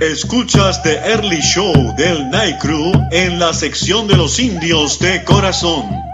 [0.00, 6.09] Escuchas The Early Show del Night Crew en la sección de los indios de corazón.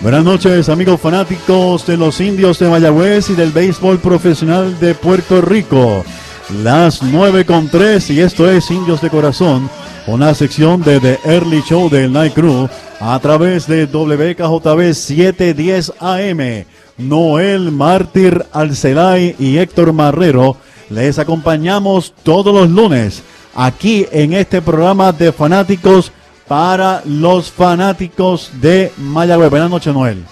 [0.00, 5.42] Buenas noches, amigos fanáticos de los indios de Mayagüez y del béisbol profesional de Puerto
[5.42, 6.04] Rico.
[6.62, 9.68] Las 9 con 3 y esto es Indios de Corazón,
[10.06, 12.68] una sección de The Early Show del Night Crew
[13.00, 16.64] a través de WKJB 710 AM.
[16.96, 20.56] Noel Mártir Alcelay y Héctor Marrero
[20.88, 23.22] les acompañamos todos los lunes
[23.54, 26.12] aquí en este programa de fanáticos
[26.48, 29.50] para los fanáticos de Mayagüez.
[29.50, 30.24] Buenas noches, Noel.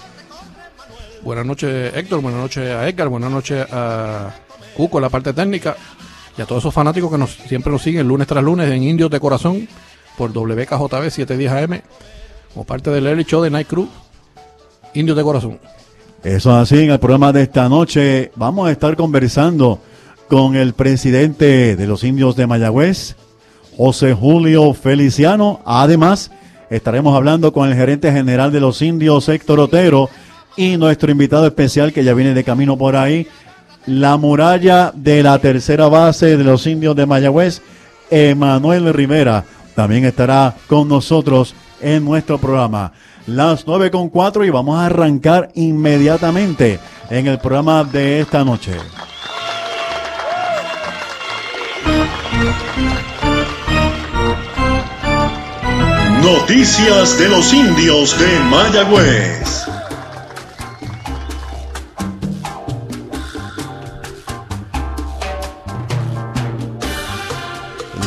[1.23, 2.21] Buenas noches, Héctor.
[2.21, 3.09] Buenas noches a Edgar.
[3.09, 4.31] Buenas noches a
[4.75, 5.75] Cuco, la parte técnica.
[6.37, 9.09] Y a todos esos fanáticos que nos, siempre nos siguen lunes tras lunes en Indios
[9.09, 9.67] de Corazón
[10.17, 11.81] por WKJB 710 AM.
[12.53, 13.87] Como parte del Early Show de Night Crew.
[14.93, 15.59] Indios de Corazón.
[16.23, 19.79] Eso es así, en el programa de esta noche vamos a estar conversando
[20.27, 23.15] con el presidente de los indios de Mayagüez,
[23.77, 25.59] José Julio Feliciano.
[25.65, 26.31] Además,
[26.69, 30.09] estaremos hablando con el gerente general de los indios, Héctor Otero,
[30.55, 33.27] y nuestro invitado especial que ya viene de camino por ahí,
[33.85, 37.61] la muralla de la tercera base de los indios de Mayagüez,
[38.09, 39.43] Emanuel Rivera.
[39.75, 42.93] También estará con nosotros en nuestro programa.
[43.27, 46.79] Las 9 con 4 y vamos a arrancar inmediatamente
[47.09, 48.73] en el programa de esta noche.
[56.25, 59.65] Noticias de los indios de Mayagüez.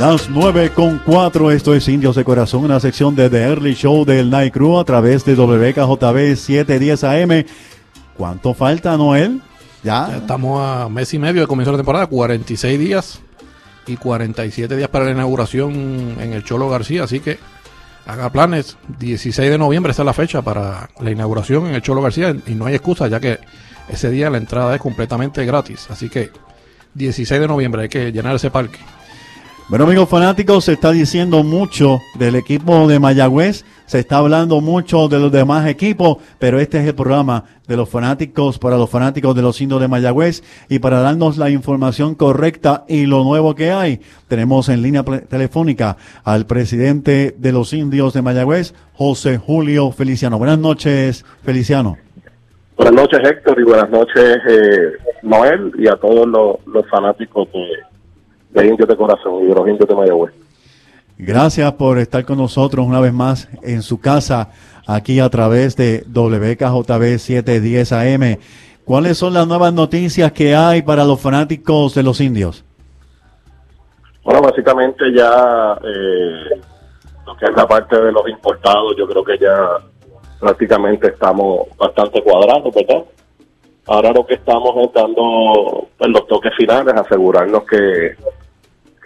[0.00, 4.04] Las 9 con 4, esto es Indios de Corazón, una sección de The Early Show
[4.04, 7.44] del Night Crew a través de WKJB 710 AM.
[8.16, 9.40] ¿Cuánto falta, Noel?
[9.82, 10.16] Ya Ya.
[10.18, 13.20] estamos a mes y medio de comienzo de la temporada, 46 días
[13.88, 15.72] y 47 días para la inauguración
[16.20, 17.04] en el Cholo García.
[17.04, 17.38] Así que
[18.08, 18.76] haga planes.
[18.98, 22.66] 16 de noviembre está la fecha para la inauguración en el Cholo García y no
[22.66, 23.38] hay excusa ya que
[23.88, 25.86] ese día la entrada es completamente gratis.
[25.91, 26.30] Así que
[26.94, 28.78] 16 de noviembre hay que llenar ese parque.
[29.68, 35.08] Bueno, amigos fanáticos, se está diciendo mucho del equipo de Mayagüez, se está hablando mucho
[35.08, 39.36] de los demás equipos, pero este es el programa de los fanáticos para los fanáticos
[39.36, 43.70] de los indios de Mayagüez y para darnos la información correcta y lo nuevo que
[43.70, 50.38] hay, tenemos en línea telefónica al presidente de los indios de Mayagüez, José Julio Feliciano.
[50.38, 51.98] Buenas noches, Feliciano.
[52.78, 54.92] Buenas noches, Héctor, y buenas noches, eh,
[55.24, 57.97] Noel, y a todos los, los fanáticos de,
[58.50, 60.32] de Indios de Corazón y de los Indios de Mayagüez.
[61.19, 64.50] Gracias por estar con nosotros una vez más en su casa,
[64.86, 68.38] aquí a través de WKJB 710 AM.
[68.84, 72.64] ¿Cuáles son las nuevas noticias que hay para los fanáticos de los indios?
[74.22, 76.60] Bueno, básicamente ya eh,
[77.26, 79.59] lo que es la parte de los importados, yo creo que ya
[80.38, 83.04] prácticamente estamos bastante cuadrados, ¿verdad?
[83.86, 88.16] Ahora lo que estamos es dando pues, los toques finales, asegurarnos que,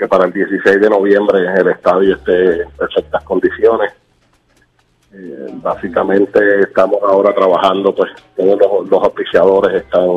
[0.03, 3.93] que para el 16 de noviembre el estadio esté en perfectas condiciones.
[5.15, 10.09] Eh, básicamente estamos ahora trabajando, pues todos los, los auspiciadores están,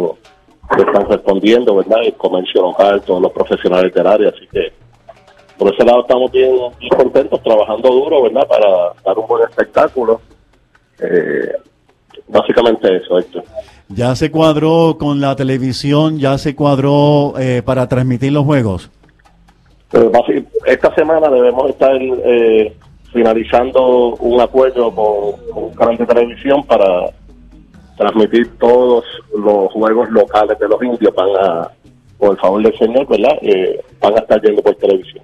[0.75, 1.99] están respondiendo, ¿verdad?
[2.03, 4.73] El comercio local, todos los profesionales del área, así que
[5.55, 6.55] por ese lado estamos bien,
[6.97, 8.47] contentos, trabajando duro, ¿verdad?
[8.47, 8.67] Para
[9.05, 10.19] dar un buen espectáculo.
[10.99, 11.51] Eh,
[12.27, 13.19] básicamente eso.
[13.89, 16.17] ¿Ya se cuadró con la televisión?
[16.17, 18.89] ¿Ya se cuadró eh, para transmitir los juegos?
[20.65, 22.75] Esta semana debemos estar eh,
[23.13, 27.11] finalizando un acuerdo con, con un canal de televisión para
[27.97, 29.05] transmitir todos
[29.37, 31.13] los juegos locales de los indios.
[31.15, 31.71] Van a,
[32.17, 33.37] por el favor del Señor, ¿verdad?
[33.41, 35.23] Eh, van a estar yendo por televisión.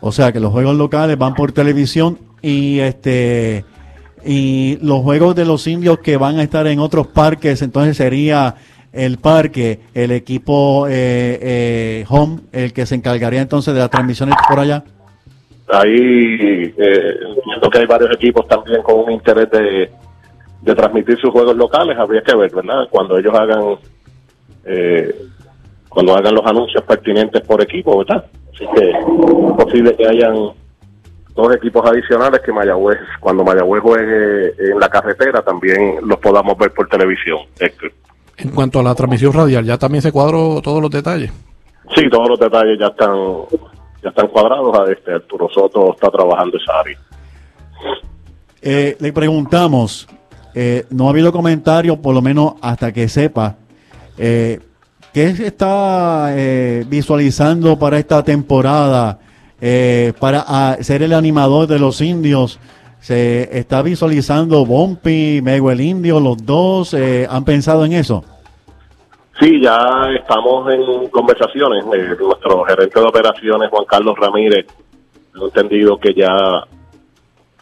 [0.00, 3.64] O sea que los juegos locales van por televisión y este
[4.24, 8.56] y los juegos de los indios que van a estar en otros parques, entonces sería
[8.92, 14.34] el parque, el equipo eh, eh, home, el que se encargaría entonces de las transmisiones
[14.48, 14.82] por allá?
[15.68, 17.14] Ahí eh,
[17.70, 19.90] que hay varios equipos también con un interés de,
[20.62, 22.88] de transmitir sus juegos locales, habría que ver, ¿verdad?
[22.90, 23.78] Cuando ellos hagan
[24.64, 25.14] eh,
[25.88, 28.24] cuando hagan los anuncios pertinentes por equipo, ¿verdad?
[28.54, 30.34] Así que es posible que hayan
[31.34, 36.72] dos equipos adicionales que Mayagüez, cuando Mayagüez juegue en la carretera, también los podamos ver
[36.72, 37.38] por televisión.
[38.40, 41.30] En cuanto a la transmisión radial, ¿ya también se cuadró todos los detalles?
[41.94, 43.14] Sí, todos los detalles ya están
[44.02, 44.88] ya están cuadrados.
[44.90, 46.98] Este Arturo Soto está trabajando esa área.
[48.62, 50.08] Eh, le preguntamos,
[50.54, 53.56] eh, no ha habido comentarios, por lo menos hasta que sepa,
[54.16, 54.58] eh,
[55.12, 59.18] ¿qué se está eh, visualizando para esta temporada?
[59.62, 62.58] Eh, para ah, ser el animador de los indios,
[63.00, 66.94] ¿se está visualizando Bumpy, Mego el Indio, los dos?
[66.94, 68.24] eh, ¿Han pensado en eso?
[69.40, 69.78] Sí, ya
[70.18, 71.84] estamos en conversaciones.
[71.94, 74.66] Eh, nuestro gerente de operaciones, Juan Carlos Ramírez,
[75.32, 76.34] tengo entendido que ya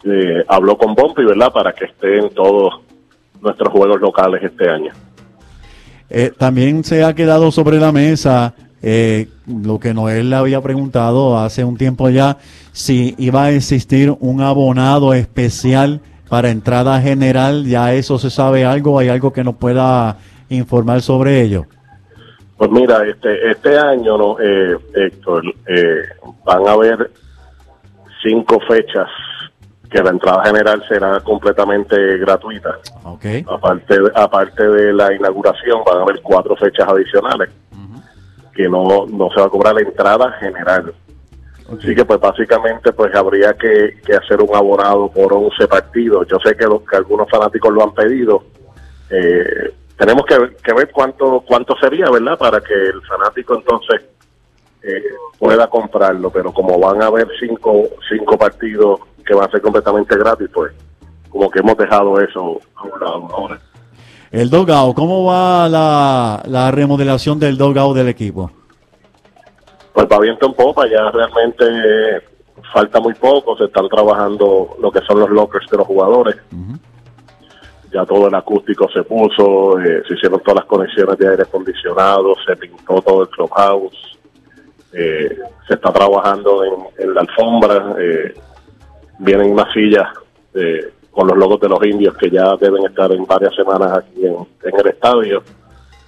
[0.03, 1.51] eh, habló con Bompi, ¿verdad?
[1.53, 2.81] Para que esté en todos
[3.41, 4.91] nuestros juegos locales este año.
[6.09, 11.37] Eh, también se ha quedado sobre la mesa eh, lo que Noel le había preguntado
[11.37, 12.37] hace un tiempo ya,
[12.71, 18.99] si iba a existir un abonado especial para entrada general, ya eso se sabe algo,
[18.99, 20.17] hay algo que nos pueda
[20.49, 21.65] informar sobre ello.
[22.57, 26.03] Pues mira, este este año, no, eh, Héctor, eh,
[26.45, 27.09] van a haber
[28.21, 29.07] cinco fechas
[29.89, 32.77] que la entrada general será completamente gratuita.
[33.03, 33.25] Ok.
[33.47, 37.49] Aparte, aparte de la inauguración, van a haber cuatro fechas adicionales
[38.59, 40.93] que no, no se va a cobrar la entrada general.
[41.71, 46.27] Así que pues básicamente pues habría que, que hacer un abonado por 11 partidos.
[46.27, 48.43] Yo sé que, los, que algunos fanáticos lo han pedido.
[49.11, 52.37] Eh, tenemos que, que ver cuánto cuánto sería, ¿verdad?
[52.37, 54.01] Para que el fanático entonces
[54.83, 55.03] eh,
[55.39, 56.29] pueda comprarlo.
[56.29, 60.73] Pero como van a haber cinco, cinco partidos que van a ser completamente gratis, pues
[61.29, 63.68] como que hemos dejado eso a un lado ahora.
[64.31, 68.51] El Dogao, ¿cómo va la, la remodelación del Dogao del equipo?
[69.93, 72.21] Pues va viento en popa, ya realmente eh,
[72.71, 76.35] falta muy poco, se están trabajando lo que son los lockers de los jugadores.
[77.91, 82.35] Ya todo el acústico se puso, eh, se hicieron todas las conexiones de aire acondicionado,
[82.45, 84.19] se pintó todo el clubhouse,
[84.93, 88.35] eh, se está trabajando en, en la alfombra, eh,
[89.17, 90.07] vienen unas sillas
[91.11, 94.35] con los logos de los indios que ya deben estar en varias semanas aquí en,
[94.35, 95.43] en el estadio.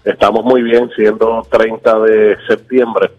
[0.04, 3.12] Estamos muy bien, siendo 30 de septiembre.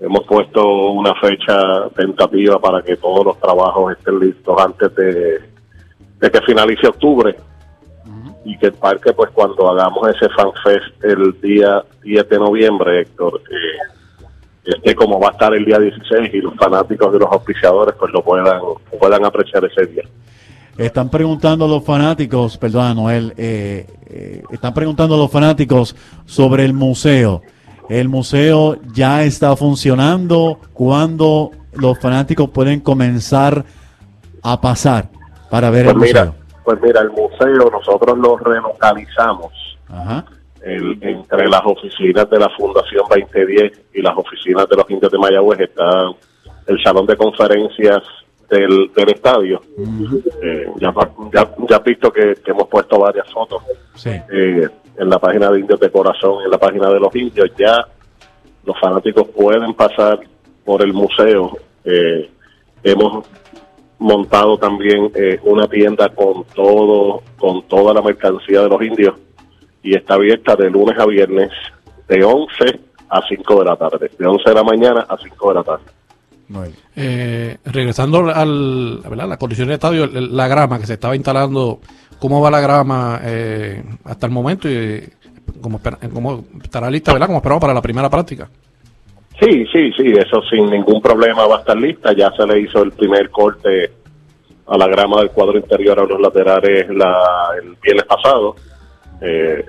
[0.00, 5.40] Hemos puesto una fecha tentativa para que todos los trabajos estén listos antes de,
[6.20, 7.36] de que finalice octubre
[8.44, 13.40] y que el parque, pues cuando hagamos ese FanFest el día 10 de noviembre, Héctor,
[13.50, 14.00] eh,
[14.64, 18.12] esté como va a estar el día 16 y los fanáticos de los auspiciadores pues
[18.12, 18.60] lo puedan,
[18.98, 20.04] puedan apreciar ese día.
[20.80, 25.94] Están preguntando los fanáticos, perdón, Noel, eh, eh, están preguntando los fanáticos
[26.24, 27.42] sobre el museo.
[27.90, 30.58] ¿El museo ya está funcionando?
[30.72, 33.62] ¿Cuándo los fanáticos pueden comenzar
[34.42, 35.10] a pasar
[35.50, 36.40] para ver Pues el mira, museo?
[36.64, 39.52] pues mira, el museo nosotros lo relocalizamos
[39.86, 40.24] Ajá.
[40.62, 45.18] el- entre las oficinas de la Fundación 2010 y las oficinas de los indios de
[45.18, 46.10] Mayagüez está
[46.68, 47.98] el salón de conferencias
[48.50, 49.60] del, del estadio.
[50.42, 50.92] Eh, ya,
[51.32, 53.62] ya, ya has visto que, que hemos puesto varias fotos
[53.94, 54.10] Sí.
[54.10, 57.50] eh, en la página de Indios de Corazón, en la página de los indios.
[57.58, 57.86] Ya
[58.64, 60.20] los fanáticos pueden pasar
[60.64, 61.56] por el museo.
[61.84, 62.30] Eh,
[62.82, 63.26] hemos
[63.98, 69.14] montado también eh, una tienda con todo, con toda la mercancía de los indios
[69.82, 71.50] y está abierta de lunes a viernes
[72.08, 75.54] de 11 a 5 de la tarde, de 11 de la mañana a 5 de
[75.54, 75.84] la tarde.
[76.50, 76.74] Noel.
[76.96, 79.28] Eh, regresando al, ¿verdad?
[79.28, 81.80] la condición del estadio, la grama que se estaba instalando,
[82.18, 84.68] ¿cómo va la grama eh, hasta el momento?
[84.68, 85.08] Y,
[85.60, 85.80] ¿cómo,
[86.12, 87.28] cómo estará lista, ¿verdad?
[87.28, 88.48] Como esperamos para la primera práctica.
[89.40, 92.12] Sí, sí, sí, eso sin ningún problema va a estar lista.
[92.12, 93.92] Ya se le hizo el primer corte
[94.66, 98.56] a la grama del cuadro interior a los laterales la, el viernes pasado.
[99.22, 99.64] Eh,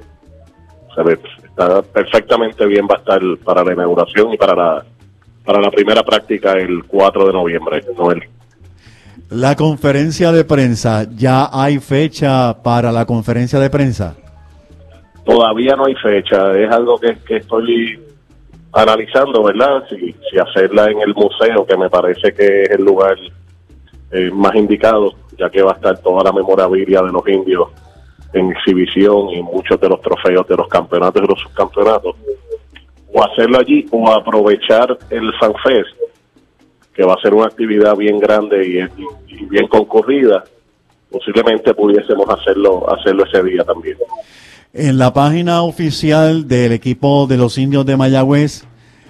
[0.94, 4.86] se ve, está perfectamente bien, va a estar para la inauguración y para la,
[5.52, 7.84] para la primera práctica el 4 de noviembre.
[7.98, 8.24] Noel.
[9.32, 14.16] La conferencia de prensa, ¿ya hay fecha para la conferencia de prensa?
[15.26, 18.00] Todavía no hay fecha, es algo que, que estoy
[18.72, 19.84] analizando, ¿verdad?
[19.90, 23.18] Si, si hacerla en el museo, que me parece que es el lugar
[24.12, 27.68] eh, más indicado, ya que va a estar toda la memorabilia de los indios
[28.32, 32.16] en exhibición y muchos de los trofeos de los campeonatos y los subcampeonatos,
[33.14, 35.96] o hacerlo allí o aprovechar el FanFest,
[36.94, 40.44] que va a ser una actividad bien grande y, y bien concurrida,
[41.10, 43.98] posiblemente pudiésemos hacerlo, hacerlo ese día también.
[44.74, 48.64] En la página oficial del equipo de los indios de Mayagüez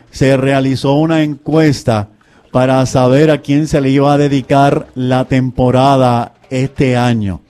[0.09, 2.09] se realizó una encuesta
[2.51, 7.41] para saber a quién se le iba a dedicar la temporada este año.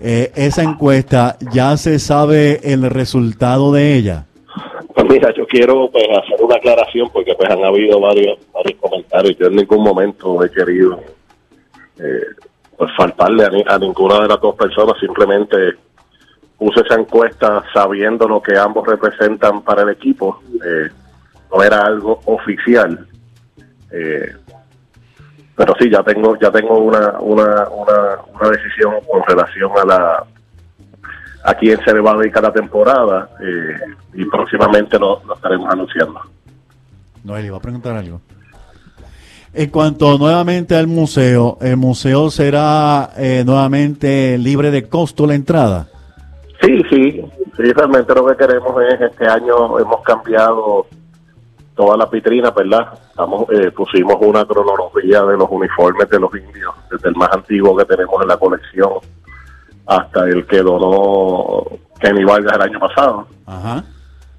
[0.00, 4.26] Eh, esa encuesta, ¿ya se sabe el resultado de ella?
[5.00, 9.34] Pues mira, yo quiero pues, hacer una aclaración porque pues han habido varios, varios comentarios.
[9.38, 11.00] Yo en ningún momento he querido
[11.98, 12.26] eh,
[12.76, 15.56] pues faltarle a, a, ninguna de las dos personas, simplemente
[16.58, 20.42] puse esa encuesta sabiendo lo que ambos representan para el equipo.
[20.62, 20.90] Eh,
[21.50, 23.06] no era algo oficial.
[23.90, 24.34] Eh,
[25.56, 30.26] pero sí, ya tengo ya tengo una, una, una, una, decisión con relación a la
[31.44, 35.70] a quién se le va a dedicar la temporada eh, y próximamente lo, lo, estaremos
[35.70, 36.20] anunciando.
[37.24, 38.20] Noel, iba a preguntar algo.
[39.52, 45.88] En cuanto nuevamente al museo, ¿el museo será eh, nuevamente libre de costo la entrada?
[46.60, 47.24] Sí, sí,
[47.56, 50.86] sí, realmente lo que queremos es, este año hemos cambiado
[51.74, 52.92] todas las vitrinas, ¿verdad?
[53.08, 57.76] Estamos, eh, pusimos una cronología de los uniformes de los indios, desde el más antiguo
[57.76, 58.90] que tenemos en la colección
[59.90, 61.64] hasta el que donó
[62.00, 63.26] Kenny Vargas el año pasado.
[63.44, 63.84] Ajá.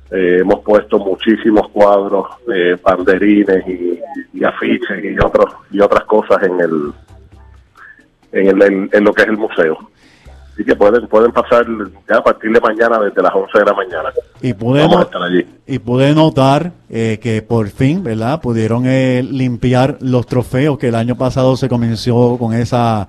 [0.09, 3.99] Eh, hemos puesto muchísimos cuadros, eh, banderines y,
[4.33, 6.93] y, afiches y otros y otras cosas en el
[8.31, 9.77] en, el, en, en lo que es el museo.
[10.53, 11.65] Así que pueden pueden pasar
[12.09, 14.09] ya a partir de mañana desde las 11 de la mañana.
[14.41, 15.45] Y pude, Vamos a estar allí.
[15.67, 18.39] y pude notar eh, que por fin, ¿verdad?
[18.41, 23.07] Pudieron eh, limpiar los trofeos que el año pasado se comenzó con esa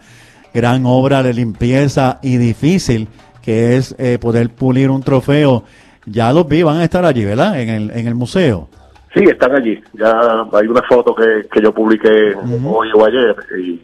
[0.55, 3.09] gran obra de limpieza y difícil
[3.43, 5.65] que es eh, poder pulir un trofeo.
[6.07, 7.61] Ya los vi, van a estar allí, ¿verdad?
[7.61, 8.69] En el, en el museo.
[9.15, 9.81] Sí, están allí.
[9.95, 10.13] Ya
[10.53, 12.77] hay una foto que, que yo publiqué uh -huh.
[12.77, 13.81] hoy o ayer y,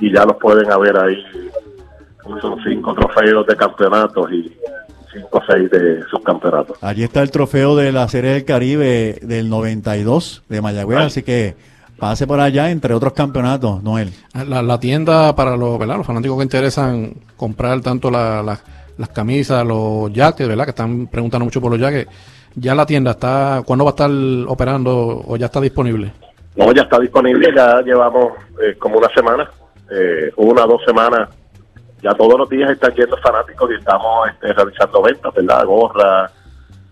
[0.00, 1.24] y ya los pueden ver ahí
[2.40, 4.52] son cinco trofeos de campeonatos y
[5.12, 6.78] cinco o seis de subcampeonatos.
[6.82, 11.56] Allí está el trofeo de la Serie del Caribe del 92 de Mayagüez, así que
[11.98, 14.12] pase por allá entre otros campeonatos, Noel.
[14.46, 15.96] La, la tienda para los, ¿verdad?
[15.96, 18.58] los fanáticos que interesan comprar tanto la, la,
[18.96, 20.64] las camisas, los jackets, ¿verdad?
[20.64, 22.10] Que están preguntando mucho por los jackets.
[22.54, 24.10] Ya la tienda está, ¿cuándo va a estar
[24.48, 26.12] operando o ya está disponible?
[26.56, 29.48] No, ya está disponible, ya llevamos eh, como una semana,
[29.90, 31.28] eh, una o dos semanas
[32.02, 35.64] ya todos los días están yendo fanáticos y estamos este, realizando ventas, ¿verdad?
[35.64, 36.32] Gorras,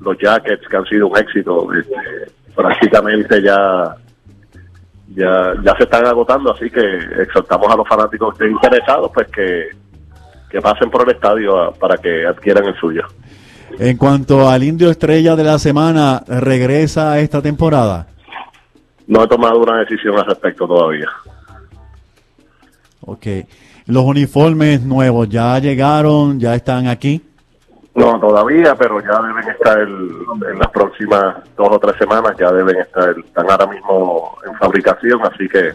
[0.01, 3.95] los jackets que han sido un éxito, este, prácticamente ya,
[5.15, 6.81] ya ya se están agotando, así que
[7.23, 9.69] exhortamos a los fanáticos que estén interesados, pues que,
[10.51, 13.03] que pasen por el estadio a, para que adquieran el suyo.
[13.79, 18.07] En cuanto al Indio Estrella de la semana, ¿regresa esta temporada?
[19.07, 21.09] No he tomado una decisión al respecto todavía.
[23.03, 23.27] Ok.
[23.87, 27.23] Los uniformes nuevos ya llegaron, ya están aquí.
[27.97, 30.11] No, todavía, pero ya deben estar el,
[30.53, 35.21] en las próximas dos o tres semanas, ya deben estar, están ahora mismo en fabricación,
[35.23, 35.73] así que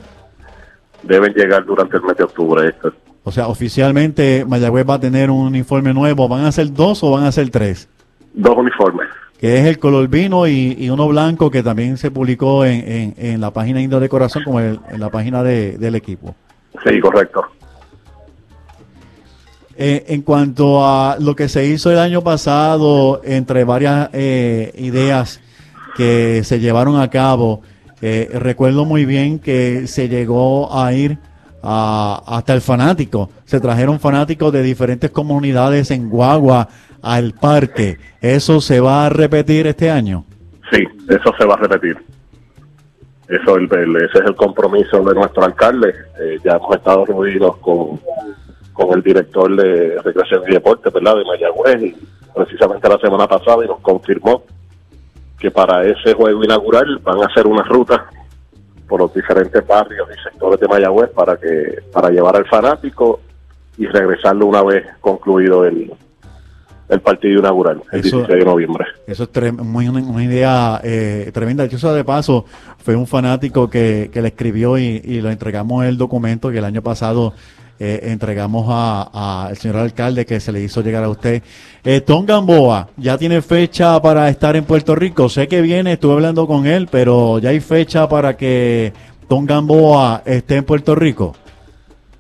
[1.02, 2.70] deben llegar durante el mes de octubre.
[2.70, 2.94] Esto.
[3.24, 6.28] O sea, oficialmente Mayagüez va a tener un uniforme nuevo.
[6.28, 7.90] ¿Van a ser dos o van a ser tres?
[8.34, 9.08] Dos uniformes.
[9.40, 13.16] Que es el color vino y, y uno blanco que también se publicó en, en,
[13.18, 16.36] en la página Indo de Corazón como el, en la página de, del equipo.
[16.86, 17.46] Sí, correcto.
[19.84, 25.42] Eh, en cuanto a lo que se hizo el año pasado, entre varias eh, ideas
[25.96, 27.64] que se llevaron a cabo,
[28.00, 31.18] eh, recuerdo muy bien que se llegó a ir
[31.64, 33.32] a, hasta el fanático.
[33.46, 36.68] Se trajeron fanáticos de diferentes comunidades en Guagua
[37.02, 37.98] al parque.
[38.22, 40.26] ¿Eso se va a repetir este año?
[40.72, 41.98] Sí, eso se va a repetir.
[43.32, 45.96] Eso ese es el compromiso de nuestro alcalde.
[46.22, 48.00] Eh, ya hemos estado reunidos con
[48.74, 51.18] con el director de Recreación y Deporte, ¿verdad?
[51.18, 51.96] De Mayagüez, y
[52.34, 54.44] precisamente la semana pasada y nos confirmó
[55.40, 58.06] que para ese juego inaugural van a hacer una ruta
[58.88, 63.22] por los diferentes barrios y sectores de Mayagüez para que para llevar al fanático
[63.78, 65.92] y regresarlo una vez concluido el,
[66.90, 68.86] el partido inaugural, el eso, 16 de noviembre.
[69.08, 71.64] Eso es muy, una idea eh, tremenda.
[71.64, 72.46] Hecho, de paso,
[72.78, 76.66] fue un fanático que, que le escribió y, y le entregamos el documento que el
[76.66, 77.34] año pasado
[77.84, 81.42] eh, entregamos al señor alcalde que se le hizo llegar a usted.
[81.84, 85.28] Eh, Tom Gamboa, ¿ya tiene fecha para estar en Puerto Rico?
[85.30, 88.94] Sé que viene, estuve hablando con él, pero ¿ya hay fecha para que
[89.28, 91.34] Tom Gamboa esté en Puerto Rico?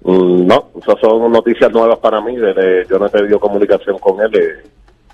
[0.03, 2.37] Mm, no, esas son noticias nuevas para mí.
[2.37, 4.31] Desde, yo no he tenido comunicación con él.
[4.33, 4.67] eh,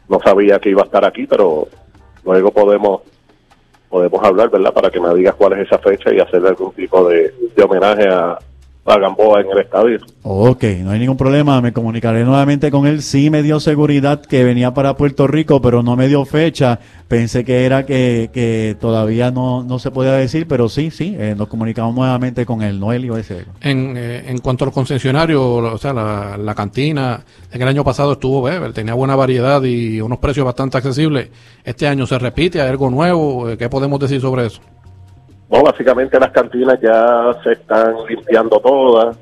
[0.08, 1.68] no sabía que iba a estar aquí, pero
[2.24, 3.02] luego podemos
[3.90, 4.74] podemos hablar, ¿verdad?
[4.74, 8.38] Para que me digas cuál es esa fecha y hacerle algún tipo de homenaje a,
[8.88, 10.00] a Gamboa en el estadio.
[10.24, 13.02] Ok, no hay ningún problema, me comunicaré nuevamente con él.
[13.02, 16.80] Sí me dio seguridad que venía para Puerto Rico, pero no me dio fecha.
[17.08, 21.36] Pensé que era que, que todavía no, no se podía decir, pero sí, sí, eh,
[21.38, 23.46] nos comunicamos nuevamente con él, Noelio ese.
[23.62, 27.84] En, eh, en cuanto a los concesionarios, o sea, la, la cantina, en el año
[27.84, 31.30] pasado estuvo Beber, tenía buena variedad y unos precios bastante accesibles.
[31.64, 33.50] Este año se repite, hay algo nuevo.
[33.50, 34.62] Eh, ¿Qué podemos decir sobre eso?
[35.50, 39.18] No, básicamente las cantinas ya se están limpiando todas.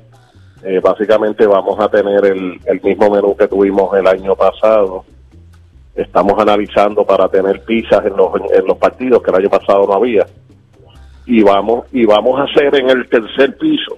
[0.64, 5.04] Eh, básicamente vamos a tener el, el mismo menú que tuvimos el año pasado.
[5.94, 9.92] Estamos analizando para tener pizzas en los, en los partidos que el año pasado no
[9.94, 10.26] había.
[11.26, 13.96] Y vamos y vamos a hacer en el tercer piso,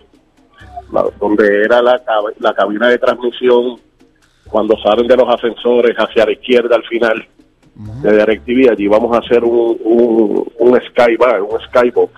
[0.92, 2.00] la- donde era la,
[2.40, 3.76] la cabina de transmisión,
[4.48, 7.26] cuando salen de los ascensores hacia la izquierda al final
[7.78, 12.12] de DirecTV, allí vamos a hacer un, un, un skybar, un skybox,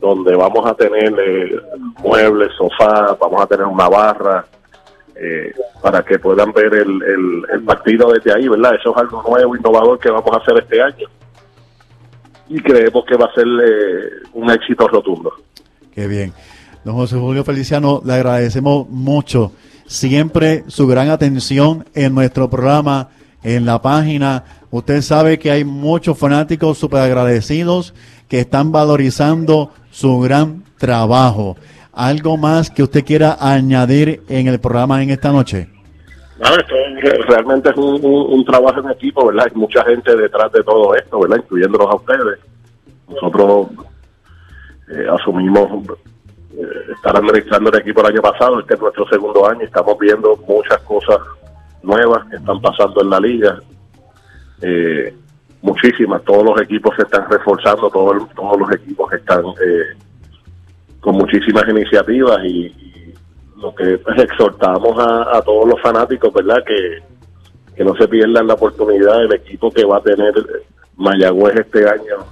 [0.00, 1.56] donde vamos a tener eh,
[2.02, 4.46] muebles, sofás, vamos a tener una barra,
[5.16, 5.52] eh,
[5.82, 8.74] para que puedan ver el, el, el partido desde ahí, ¿verdad?
[8.80, 11.08] Eso es algo nuevo, innovador que vamos a hacer este año.
[12.48, 15.32] Y creemos que va a ser eh, un éxito rotundo.
[15.94, 16.32] Qué bien.
[16.84, 19.52] Don José Julio Feliciano, le agradecemos mucho
[19.86, 23.10] siempre su gran atención en nuestro programa,
[23.44, 24.44] en la página.
[24.70, 27.94] Usted sabe que hay muchos fanáticos súper agradecidos
[28.28, 31.56] que están valorizando su gran trabajo.
[31.92, 35.68] ¿Algo más que usted quiera añadir en el programa en esta noche?
[37.28, 39.46] Realmente es un trabajo en equipo, ¿verdad?
[39.48, 41.36] Hay mucha gente detrás de todo esto, ¿verdad?
[41.36, 42.40] Incluyéndolos a ustedes.
[43.08, 43.68] Nosotros
[44.88, 45.68] eh, asumimos
[46.56, 46.62] eh,
[46.94, 50.36] estar administrando el equipo el año pasado, este es nuestro segundo año y estamos viendo
[50.48, 51.18] muchas cosas
[51.84, 53.58] nuevas que están pasando en la liga.
[54.62, 55.14] Eh,
[55.62, 59.96] muchísimas, todos los equipos se están reforzando, todos, todos los equipos están eh,
[61.00, 63.14] con muchísimas iniciativas y, y
[63.56, 66.62] lo que pues, exhortamos a, a todos los fanáticos, ¿verdad?
[66.66, 67.02] Que,
[67.74, 70.32] que no se pierdan la oportunidad del equipo que va a tener
[70.96, 72.24] Mayagüez este año.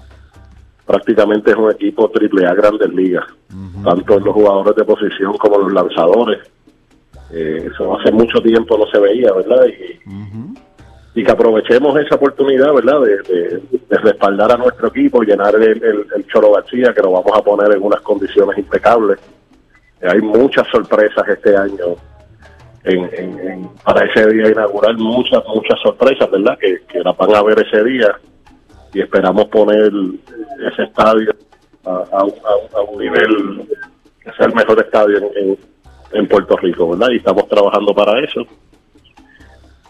[0.87, 3.25] Prácticamente es un equipo triple A Grandes Ligas,
[3.85, 6.41] tanto en los jugadores de posición como en los lanzadores.
[7.33, 9.65] Eh, eso hace mucho tiempo no se veía, ¿verdad?
[9.67, 10.01] Y,
[11.15, 13.01] y que aprovechemos esa oportunidad, ¿verdad?
[13.01, 17.11] De, de- de respaldar a nuestro equipo, llenar el, el, el Choro García, que lo
[17.13, 19.19] vamos a poner en unas condiciones impecables.
[20.01, 21.97] Eh, Hay muchas sorpresas este año
[22.85, 26.59] en, en- en- para ese día inaugural, muchas, muchas sorpresas, ¿verdad?
[26.59, 28.15] Que, que las van a ver ese día
[28.95, 29.91] y esperamos poner
[30.73, 31.31] ese estadio
[31.85, 33.69] a, a un- a un- a un nivel
[34.25, 35.59] que sea el mejor estadio en, en-
[36.15, 37.09] en Puerto Rico, ¿verdad?
[37.13, 38.43] Y estamos trabajando para eso.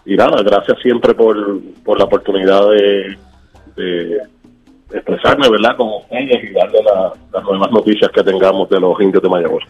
[0.05, 3.17] Y nada, gracias siempre por, por la oportunidad de,
[3.75, 4.17] de
[4.93, 5.77] expresarme, ¿verdad?
[5.77, 9.63] Con ustedes y darle la- las nuevas noticias que tengamos de los indios de Mayagüez.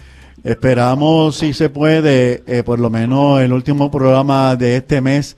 [0.43, 5.37] Esperamos, si se puede, eh, por lo menos el último programa de este mes,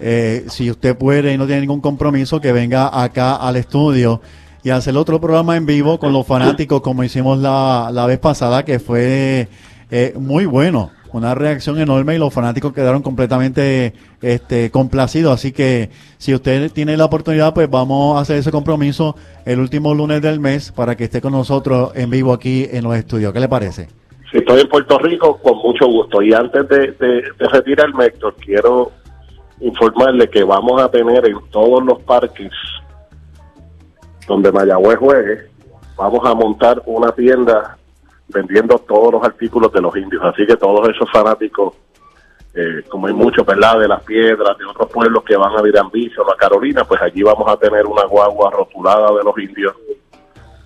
[0.00, 4.20] eh, si usted puede y no tiene ningún compromiso, que venga acá al estudio
[4.64, 8.64] y hacer otro programa en vivo con los fanáticos, como hicimos la, la vez pasada,
[8.64, 9.46] que fue
[9.90, 10.90] eh, muy bueno.
[11.12, 15.34] Una reacción enorme y los fanáticos quedaron completamente este, complacidos.
[15.34, 19.92] Así que si usted tiene la oportunidad, pues vamos a hacer ese compromiso el último
[19.92, 23.32] lunes del mes para que esté con nosotros en vivo aquí en los estudios.
[23.32, 23.88] ¿Qué le parece?
[24.30, 26.22] Si estoy en Puerto Rico, con mucho gusto.
[26.22, 28.92] Y antes de, de, de retirarme, Héctor, quiero
[29.60, 32.52] informarle que vamos a tener en todos los parques
[34.26, 35.38] donde Mayagüez juegue,
[35.96, 37.76] vamos a montar una tienda
[38.32, 40.22] vendiendo todos los artículos de los indios.
[40.24, 41.74] Así que todos esos fanáticos,
[42.54, 43.78] eh, como hay muchos, ¿verdad?
[43.78, 47.00] De las piedras, de otros pueblos que van a Virán Beach o a Carolina, pues
[47.02, 49.74] allí vamos a tener una guagua rotulada de los indios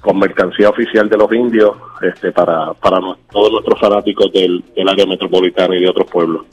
[0.00, 2.98] con mercancía oficial de los indios este, para, para
[3.32, 6.44] todos nuestros fanáticos del, del área metropolitana y de otros pueblos.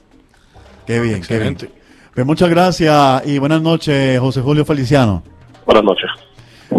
[0.88, 1.68] Qué bien, Excelente.
[1.68, 1.82] qué bien.
[2.14, 5.22] Pues muchas gracias y buenas noches, José Julio Feliciano.
[5.66, 6.10] Buenas noches.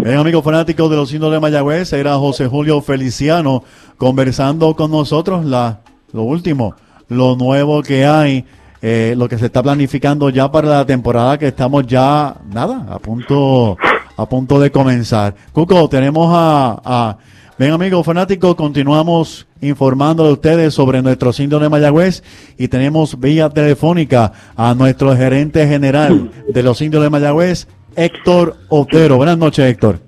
[0.01, 3.63] Bien, amigos fanáticos de los indios de Mayagüez, era José Julio Feliciano
[3.99, 5.81] conversando con nosotros la,
[6.13, 6.75] lo último,
[7.09, 8.45] lo nuevo que hay,
[8.81, 12.99] eh, lo que se está planificando ya para la temporada que estamos ya, nada, a
[12.99, 13.77] punto,
[14.17, 15.35] a punto de comenzar.
[15.53, 17.19] Cuco, tenemos a, a
[17.59, 22.25] Bien, amigos fanáticos, continuamos informando de ustedes sobre nuestros indios de Mayagüez
[22.59, 29.17] y tenemos vía telefónica a nuestro gerente general de los indios de Mayagüez, Héctor Otero.
[29.17, 29.99] Buenas noches, Héctor.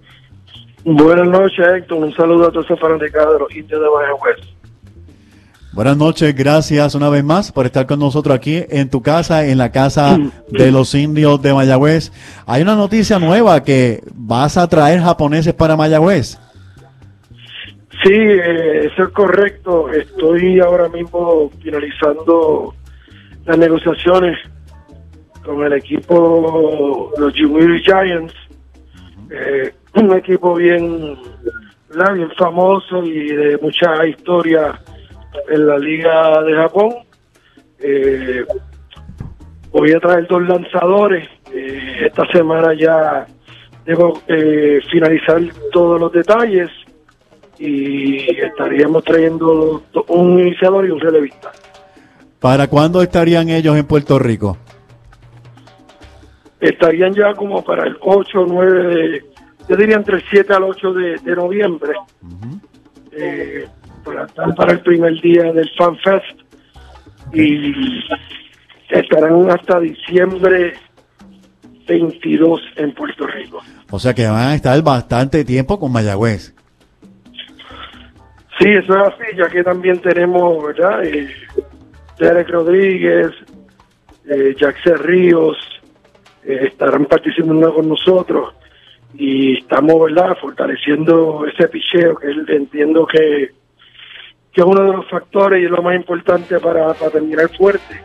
[0.85, 1.99] Buenas noches, Héctor.
[1.99, 4.55] Un saludo a todos esos fanáticos de los indios de Mayagüez.
[5.75, 9.59] Buenas noches, gracias una vez más por estar con nosotros aquí en tu casa, en
[9.59, 10.17] la casa
[10.49, 12.13] de los indios de Mayagüez.
[12.47, 16.39] Hay una noticia nueva que vas a traer japoneses para Mayagüez.
[18.05, 19.91] Sí, eh, eso es correcto.
[19.91, 22.73] Estoy ahora mismo finalizando
[23.45, 24.39] las negociaciones
[25.45, 28.35] con el equipo, los Yomiuri Giants,
[29.31, 31.17] eh, un equipo bien,
[32.15, 34.81] bien famoso y de mucha historia
[35.49, 36.95] en la Liga de Japón.
[37.79, 38.45] Eh,
[39.71, 41.29] voy a traer dos lanzadores.
[41.53, 43.27] Eh, esta semana ya
[43.85, 46.71] debo eh, finalizar todos los detalles
[47.59, 51.53] y estaríamos trayendo do- un iniciador y un relevista.
[52.41, 54.57] ¿Para cuándo estarían ellos en Puerto Rico?
[56.65, 59.25] Estarían ya como para el 8 o 9 de,
[59.69, 61.93] yo diría entre el 7 al 8 de, de noviembre,
[63.13, 63.67] eh,
[64.03, 66.41] para estar para el primer día del Fan Fest
[67.35, 67.75] y
[68.89, 70.73] estarán hasta diciembre
[71.87, 73.61] 22 en Puerto Rico.
[73.91, 76.55] O sea que van a estar bastante tiempo con Mayagüez.
[78.59, 81.05] Sí, eso es así, ya que también tenemos, ¿verdad?
[81.05, 81.29] Eh,
[82.19, 83.33] Derek Rodríguez,
[84.31, 85.74] eh, Jackson Ríos,
[86.45, 88.55] eh, estarán participando con nosotros
[89.15, 93.51] y estamos, ¿verdad?, fortaleciendo ese picheo que entiendo que,
[94.53, 98.01] que es uno de los factores y es lo más importante para, para terminar fuerte.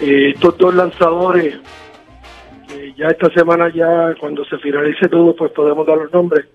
[0.00, 1.58] Eh, estos dos lanzadores,
[2.74, 6.46] eh, ya esta semana, ya cuando se finalice todo, pues podemos dar los nombres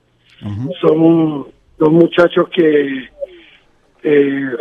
[0.81, 3.09] son dos muchachos que
[4.03, 4.51] eh,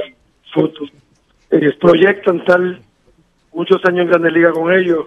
[1.80, 2.80] proyectan tal
[3.52, 5.06] muchos años en Grandes Ligas con ellos,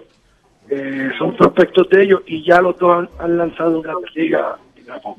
[0.68, 4.86] eh, son prospectos de ellos y ya los dos han, han lanzado Grandes Ligas en
[4.86, 5.14] Japón.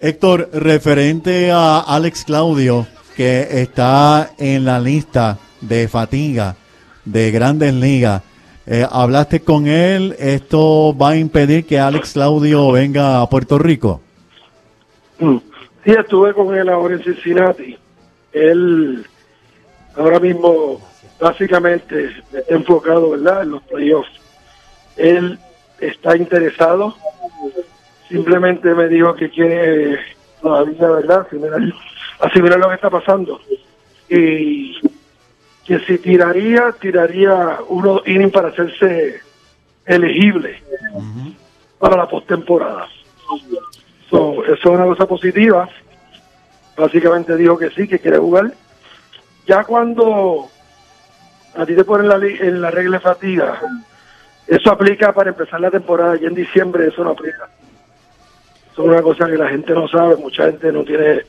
[0.00, 6.56] Héctor, referente a Alex Claudio, que está en la lista de fatiga
[7.04, 8.22] de grandes ligas,
[8.66, 10.14] eh, ¿hablaste con él?
[10.18, 14.02] ¿Esto va a impedir que Alex Claudio venga a Puerto Rico?
[15.18, 15.38] Mm.
[15.84, 17.78] Sí, estuve con él ahora en Cincinnati.
[18.30, 19.06] Él
[19.96, 20.80] ahora mismo
[21.20, 24.10] básicamente está enfocado, ¿verdad?, en los playoffs.
[24.96, 25.38] Él
[25.80, 26.94] está interesado.
[28.08, 29.98] Simplemente me dijo que quiere
[30.40, 31.60] todavía, ¿verdad?, asimilar,
[32.20, 33.40] asimilar lo que está pasando.
[34.08, 34.80] Y
[35.64, 39.20] que si tiraría, tiraría uno inning para hacerse
[39.84, 40.62] elegible
[41.78, 42.88] para la postemporada.
[44.10, 45.68] So, eso es una cosa positiva.
[46.76, 48.52] Básicamente dijo que sí, que quiere jugar.
[49.46, 50.48] Ya cuando
[51.54, 53.60] a ti te ponen la, en la regla de fatiga,
[54.46, 56.16] eso aplica para empezar la temporada.
[56.16, 57.48] Ya en diciembre eso no aplica.
[58.72, 61.22] Eso es una cosa que la gente no sabe, mucha gente no tiene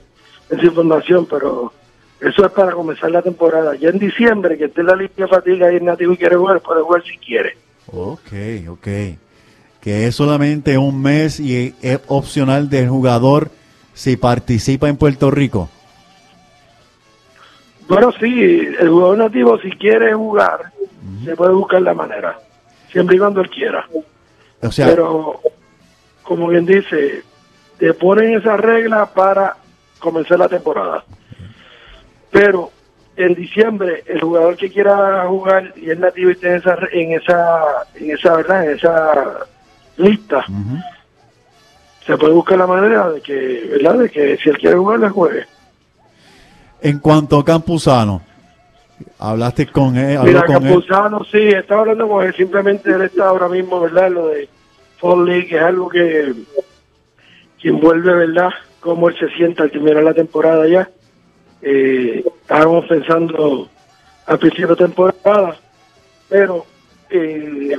[0.49, 1.73] esa información, pero
[2.21, 3.75] eso es para comenzar la temporada.
[3.75, 6.35] Ya en diciembre, que esté en la línea de fatiga y es nativo y quiere
[6.35, 7.57] jugar, puede jugar si quiere.
[7.87, 8.31] Ok,
[8.69, 8.87] ok.
[9.81, 13.49] Que es solamente un mes y es opcional del jugador
[13.93, 15.69] si participa en Puerto Rico.
[17.89, 20.71] Bueno, sí, el jugador nativo si quiere jugar,
[21.25, 22.37] se puede buscar la manera,
[22.91, 23.83] siempre y cuando él quiera.
[24.61, 25.41] O sea, Pero,
[26.21, 27.23] como bien dice,
[27.79, 29.57] te ponen esa regla para
[29.97, 31.03] comenzar la temporada.
[32.29, 32.71] Pero
[33.15, 37.13] en diciembre, el jugador que quiera jugar y es nativo y esté en esa, en
[37.13, 37.61] esa,
[37.95, 38.65] en esa, ¿verdad?
[38.65, 39.47] En esa
[39.97, 40.45] lista,
[42.05, 43.95] se puede buscar la manera de que, ¿verdad?
[43.95, 45.45] De que si él quiere jugar, le juegue.
[46.81, 48.21] En cuanto a Campuzano,
[49.17, 50.61] hablaste con él, Mira, con él.
[50.61, 54.11] Campuzano, sí, estaba hablando con él, simplemente él está ahora mismo, ¿verdad?
[54.11, 54.49] Lo de
[54.97, 56.33] Fall League es algo que,
[57.57, 58.49] que envuelve, ¿verdad?
[58.79, 60.89] Cómo él se sienta al terminar la temporada ya.
[61.61, 63.69] Eh, estábamos pensando
[64.25, 65.57] al principio de temporada,
[66.29, 66.65] pero
[67.09, 67.75] eh,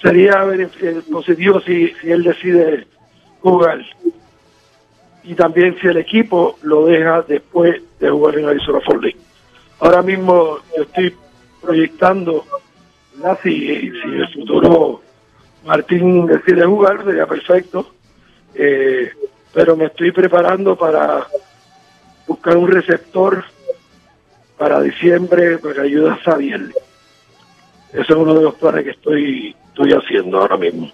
[0.00, 2.86] sería eh, positivo si, si él decide
[3.40, 3.80] jugar.
[5.26, 9.18] Y también si el equipo lo deja después de jugar en Arizona Fall League.
[9.80, 11.14] Ahora mismo yo estoy
[11.60, 12.44] proyectando.
[13.42, 15.00] Si, el futuro
[15.64, 17.92] Martín decide jugar, sería perfecto.
[18.54, 19.10] Eh,
[19.52, 21.26] pero me estoy preparando para
[22.26, 23.44] buscar un receptor
[24.56, 26.72] para diciembre para que ayude a Sabiel.
[27.92, 30.90] Ese es uno de los planes que estoy, estoy haciendo ahora mismo.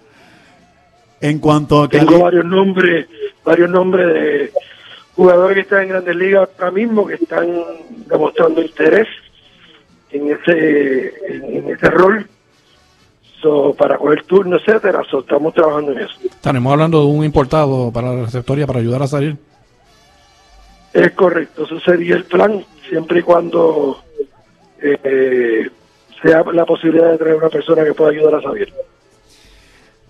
[1.23, 3.07] En cuanto a Tengo varios nombres,
[3.45, 4.53] varios nombres de
[5.15, 7.49] jugadores que están en Grandes Ligas ahora mismo que están
[8.07, 9.09] demostrando interés
[10.11, 12.27] en ese en, en ese rol
[13.41, 15.03] so, para coger turno, etcétera.
[15.11, 16.15] So, estamos trabajando en eso.
[16.25, 19.37] Estaremos hablando de un importado para la receptoria para ayudar a salir.
[20.93, 24.03] Es correcto, eso sería el plan, siempre y cuando
[24.81, 25.71] eh,
[26.23, 28.73] sea la posibilidad de traer una persona que pueda ayudar a Xavier.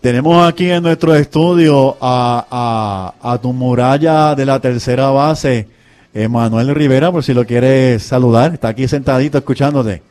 [0.03, 5.69] Tenemos aquí en nuestro estudio a, a, a tu muralla de la tercera base,
[6.13, 8.55] Emanuel Rivera, por si lo quieres saludar.
[8.55, 10.03] Está aquí sentadito escuchándote.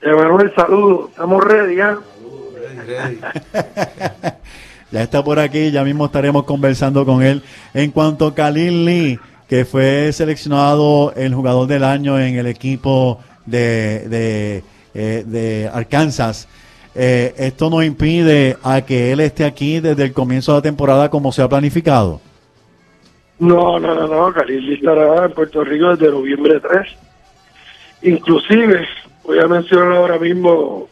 [0.00, 1.10] Emanuel, saludos.
[1.10, 1.98] Estamos ready, ¿ya?
[4.92, 7.42] ya está por aquí, ya mismo estaremos conversando con él.
[7.74, 13.18] En cuanto a Khalil Lee, que fue seleccionado el jugador del año en el equipo
[13.46, 14.62] de, de,
[14.94, 16.46] eh, de Arkansas,
[16.94, 21.10] eh, esto no impide a que él esté aquí desde el comienzo de la temporada
[21.10, 22.20] como se ha planificado.
[23.38, 26.86] No, no, no, no, Lee estará en Puerto Rico desde noviembre 3.
[28.02, 28.86] Inclusive,
[29.24, 30.88] voy a mencionar ahora mismo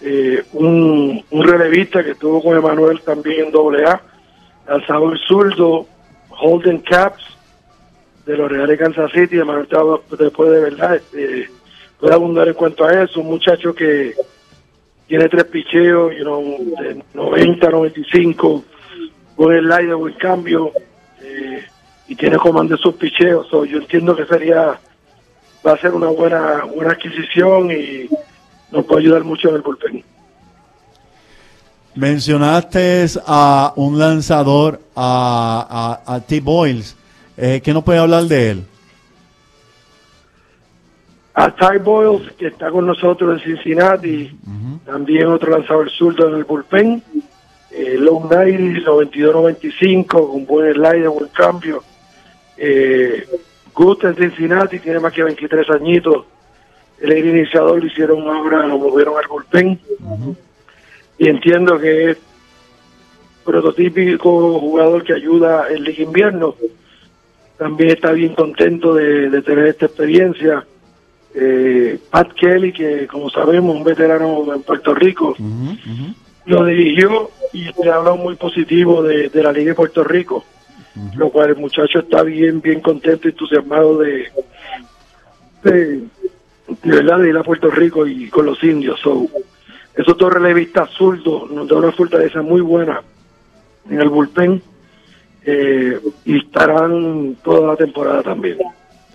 [0.00, 4.02] eh, un, relevista que estuvo con Emanuel también en doble A,
[4.66, 5.86] lanzador zurdo,
[6.30, 7.22] Holden Caps,
[8.26, 9.68] de los Reales Kansas City, Emanuel
[10.18, 11.48] después de verdad, este,
[12.00, 14.14] puede abundar en cuanto a eso, un muchacho que
[15.12, 16.42] tiene tres picheos, you know,
[16.80, 18.64] de 90, 95,
[19.36, 20.72] buen slide, buen cambio,
[21.20, 21.62] eh,
[22.08, 24.80] y tiene comando sus picheos, yo entiendo que sería,
[25.66, 28.08] va a ser una buena, buena adquisición y
[28.70, 30.02] nos puede ayudar mucho en el bullpen.
[31.94, 36.40] Mencionaste a un lanzador, a, a, a T.
[36.40, 36.96] Boyles.
[37.36, 38.64] Eh, ¿Qué nos puede hablar de él?
[41.34, 44.30] A Ty Boyles, que está con nosotros en Cincinnati,
[44.84, 47.02] también otro lanzador zurdo en el bullpen,
[47.70, 51.82] eh, 90, 92-95, con buen slide, buen cambio.
[52.58, 53.26] Eh,
[53.74, 56.26] Gusta en Cincinnati, tiene más que 23 añitos.
[57.00, 59.80] El aire iniciador lo hicieron ahora, lo movieron al bullpen.
[61.16, 62.18] Y entiendo que es
[63.44, 66.54] prototípico jugador que ayuda en Liga Invierno.
[67.56, 70.66] También está bien contento de, de tener esta experiencia.
[71.34, 75.34] Eh, Pat Kelly, que como sabemos, un veterano en Puerto Rico,
[76.44, 80.44] lo dirigió y le ha hablado muy positivo de, de la Liga de Puerto Rico,
[81.16, 84.28] lo cual el muchacho está bien, bien contento y entusiasmado de,
[85.62, 86.04] de, de
[86.82, 89.00] verdad de ir a Puerto Rico y con los indios.
[89.00, 89.26] So,
[89.96, 93.02] esos dos relevistas zurdos nos da una fortaleza muy buena
[93.88, 94.62] en el bullpen
[95.44, 98.58] eh, y estarán toda la temporada también.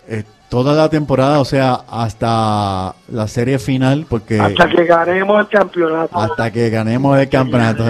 [0.07, 5.47] Eh, toda la temporada, o sea, hasta la serie final, porque Hasta que ganemos el
[5.47, 6.17] campeonato.
[6.17, 7.87] hasta que ganemos el campeonato.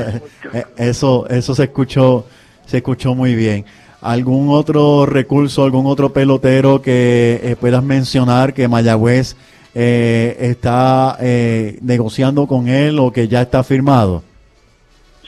[0.54, 2.26] Eh, Eso, eso se escuchó,
[2.66, 3.66] se escuchó muy bien.
[4.02, 9.36] ¿Algún otro recurso, algún otro pelotero que eh, puedas mencionar que Mayagüez
[9.74, 14.24] eh, está eh, negociando con él o que ya está firmado?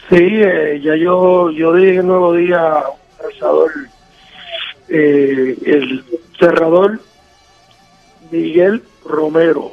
[0.10, 2.84] Sí, eh, ya yo, yo dije el nuevo día
[4.90, 6.04] eh, el
[6.40, 7.00] cerrador
[8.32, 9.72] Miguel Romero,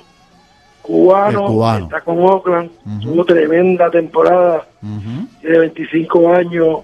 [0.83, 1.49] cubano,
[1.85, 2.71] está con Oakland,
[3.03, 6.79] tuvo tremenda temporada, Ujú, tiene 25 años,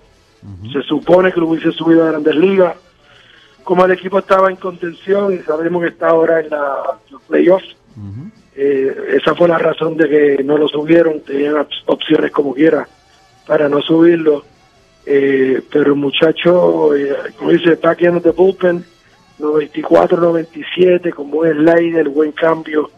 [0.72, 2.74] se supone que lo hubiese subido a Grandes Ligas.
[3.62, 7.76] Como el equipo estaba en contención y sabemos que está ahora en la, los playoffs,
[8.56, 12.88] eh, esa fue la razón de que no lo subieron, tenían op- opciones como quiera
[13.46, 14.44] para no subirlo.
[15.06, 18.84] Eh, pero el muchacho, eh, como dice, back end of the bullpen,
[19.42, 22.90] 94-97, con buen slider, buen cambio.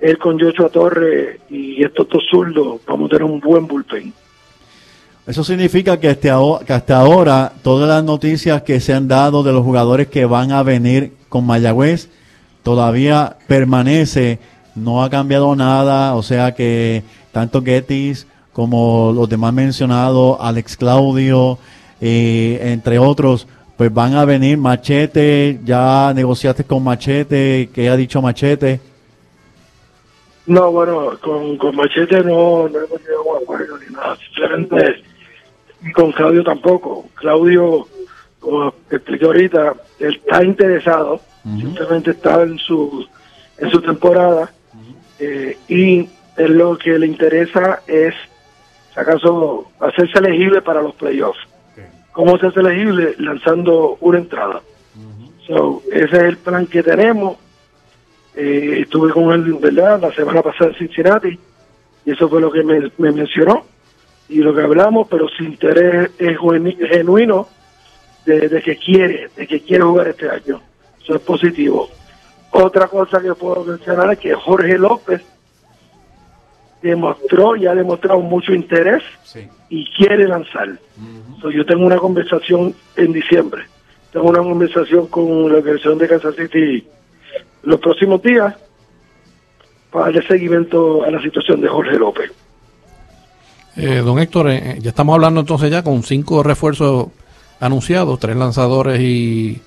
[0.00, 4.12] Él con Joshua Torres y estos dos zurdos, vamos a tener un buen bullpen.
[5.26, 9.52] Eso significa que aho- que hasta ahora todas las noticias que se han dado de
[9.52, 12.08] los jugadores que van a venir con Mayagüez
[12.64, 14.40] todavía permanece,
[14.74, 21.58] no ha cambiado nada, o sea que tanto Gettys como los demás mencionados, Alex Claudio,
[22.00, 23.46] eh, entre otros,
[23.82, 28.78] pues van a venir Machete, ya negociaste con Machete, ¿qué ha dicho Machete?
[30.46, 34.16] No, bueno, con, con Machete no, no hemos llegado a acuerdo ni nada.
[34.18, 35.02] Simplemente,
[35.84, 37.08] y con Claudio tampoco.
[37.14, 37.88] Claudio,
[38.38, 43.04] como expliqué ahorita, él está interesado, simplemente está en su,
[43.58, 44.52] en su temporada,
[45.18, 48.14] eh, y lo que le interesa es,
[48.94, 51.51] si acaso, hacerse elegible para los playoffs.
[52.12, 53.14] ¿Cómo se hace elegible?
[53.18, 54.60] Lanzando una entrada.
[55.46, 57.36] So, ese es el plan que tenemos.
[58.34, 61.38] Eh, estuve con él, ¿verdad?, la semana pasada en Cincinnati,
[62.04, 63.64] y eso fue lo que me, me mencionó,
[64.28, 67.48] y lo que hablamos, pero su interés es genu- genuino
[68.24, 70.60] de que quiere, de que quiere jugar este año.
[71.02, 71.88] Eso es positivo.
[72.52, 75.20] Otra cosa que puedo mencionar es que Jorge López
[76.82, 79.02] demostró y ha demostrado mucho interés
[79.68, 80.78] y quiere lanzar.
[81.40, 83.64] So, yo tengo una conversación en diciembre
[84.12, 86.84] tengo una conversación con la organización de Kansas City
[87.62, 88.54] los próximos días
[89.90, 92.30] para darle seguimiento a la situación de Jorge López.
[93.76, 97.06] Eh, don Héctor, eh, ya estamos hablando entonces ya con cinco refuerzos
[97.58, 99.62] anunciados, tres lanzadores y,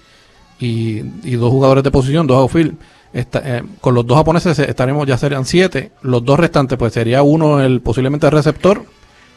[0.60, 2.76] y, y dos jugadores de posición, dos outfield.
[3.16, 5.92] Esta- eh, con los dos japoneses estaremos, ya serían siete.
[6.02, 8.84] Los dos restantes, pues sería uno el posiblemente el receptor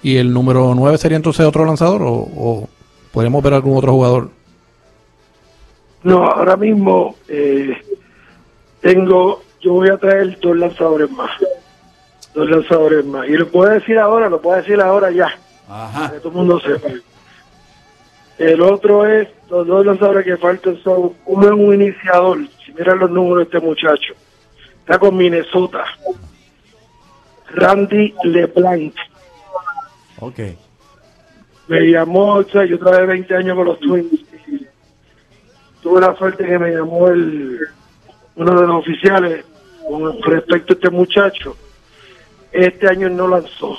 [0.03, 2.69] y el número nueve sería entonces otro lanzador o, o
[3.13, 4.31] podríamos ver algún otro jugador.
[6.03, 7.77] No, ahora mismo eh,
[8.81, 11.31] tengo, yo voy a traer dos lanzadores más.
[12.35, 13.29] Dos lanzadores más.
[13.29, 15.29] Y lo puedo decir ahora, lo puedo decir ahora ya,
[15.69, 16.11] para Ajá.
[16.13, 16.89] que todo el mundo sepa.
[18.39, 23.01] El otro es, los dos lanzadores que faltan son, uno es un iniciador, si miran
[23.01, 24.15] los números de este muchacho,
[24.79, 25.85] está con Minnesota,
[27.51, 28.95] Randy LeBlanc.
[30.21, 30.39] Ok.
[31.67, 34.13] me llamó, o sea, yo trabajé 20 años con los Twins.
[34.47, 34.67] y
[35.83, 37.59] tuve la suerte que me llamó el
[38.37, 39.45] uno de los oficiales
[39.89, 41.57] con respecto a este muchacho.
[42.53, 43.79] Este año no lanzó,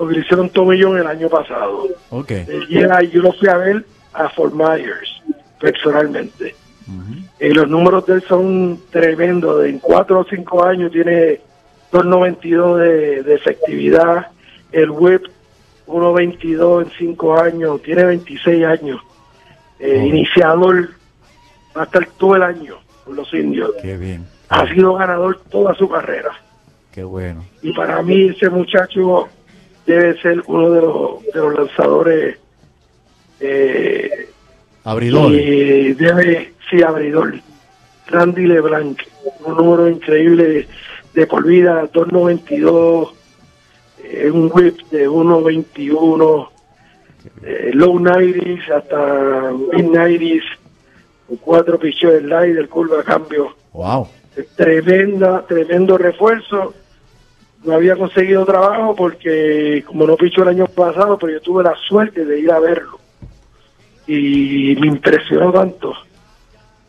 [0.00, 1.86] porque le hicieron tomillón el año pasado.
[2.08, 2.32] Ok.
[2.70, 3.84] Y era- yo lo fui a ver
[4.14, 5.22] a Fort Myers,
[5.60, 6.54] personalmente.
[7.38, 9.62] Y los números de él son tremendos.
[9.66, 11.38] En 4 o 5 años tiene
[11.92, 14.28] 2.92 de, de efectividad.
[14.72, 15.22] El whip
[15.86, 17.82] 1.22 en 5 años.
[17.82, 19.00] Tiene 26 años.
[19.78, 20.06] Eh, Oh.
[20.06, 20.88] Iniciador.
[21.76, 23.70] Va a estar todo el año con los indios.
[23.82, 24.26] Qué bien.
[24.48, 26.30] Ha sido ganador toda su carrera.
[26.90, 27.44] Qué bueno.
[27.62, 29.28] Y para mí ese muchacho
[29.86, 32.36] debe ser uno de los, de los lanzadores
[33.40, 34.28] eh,
[34.86, 37.34] y debe, sí, abridor.
[38.06, 39.00] Randy LeBlanc,
[39.44, 40.68] un número increíble de,
[41.14, 43.12] de por vida, 2.92,
[44.02, 46.48] eh, un whip de 1.21,
[47.42, 50.42] eh, low 90s hasta mid 90s,
[51.28, 53.54] con cuatro pichos del slide, del curva a cambio.
[53.72, 54.08] Wow.
[54.56, 56.74] Tremenda, tremendo refuerzo.
[57.64, 61.74] No había conseguido trabajo porque, como no pichó el año pasado, pero yo tuve la
[61.88, 62.98] suerte de ir a verlo.
[64.06, 65.92] Y me impresionó tanto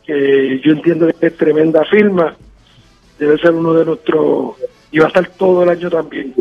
[0.06, 2.36] que yo entiendo que es tremenda firma.
[3.20, 4.56] Debe ser uno de nuestros.
[4.92, 6.34] Y va a estar todo el año también.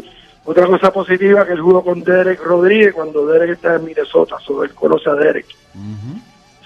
[0.44, 4.36] Otra cosa positiva que él jugó con Derek Rodríguez cuando Derek está en Minnesota.
[4.44, 5.46] So, él conoce a Derek.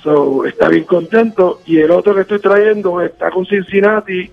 [0.03, 1.62] So, está bien contento.
[1.66, 4.31] Y el otro que estoy trayendo está con Cincinnati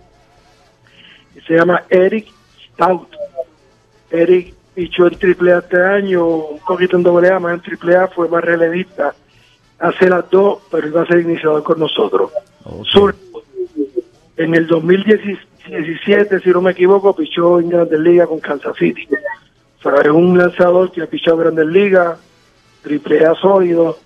[1.36, 2.28] y se llama Eric
[2.74, 3.21] Stout.
[4.12, 7.95] Eric pichó en triple A este año, un poquito en doble A, más en triple
[7.95, 9.13] A, fue más relevista.
[9.80, 12.32] Hace las dos, pero iba a ser iniciador con nosotros.
[12.86, 13.15] Sur,
[14.38, 19.08] en el 2017, si no me equivoco, pichó en Grandes Ligas con Kansas City.
[19.80, 22.19] O sea, es un lanzador que ha pichado en Grandes Ligas,
[22.84, 23.97] triple A sólido,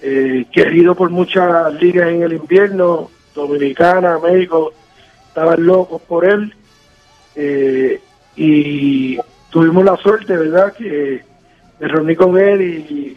[0.00, 4.72] eh, querido por muchas ligas en el invierno, Dominicana, México,
[5.28, 6.54] estaban locos por él.
[7.34, 8.00] eh,
[8.36, 9.18] y
[9.50, 11.22] tuvimos la suerte, ¿verdad?, que
[11.80, 13.16] me reuní con él y,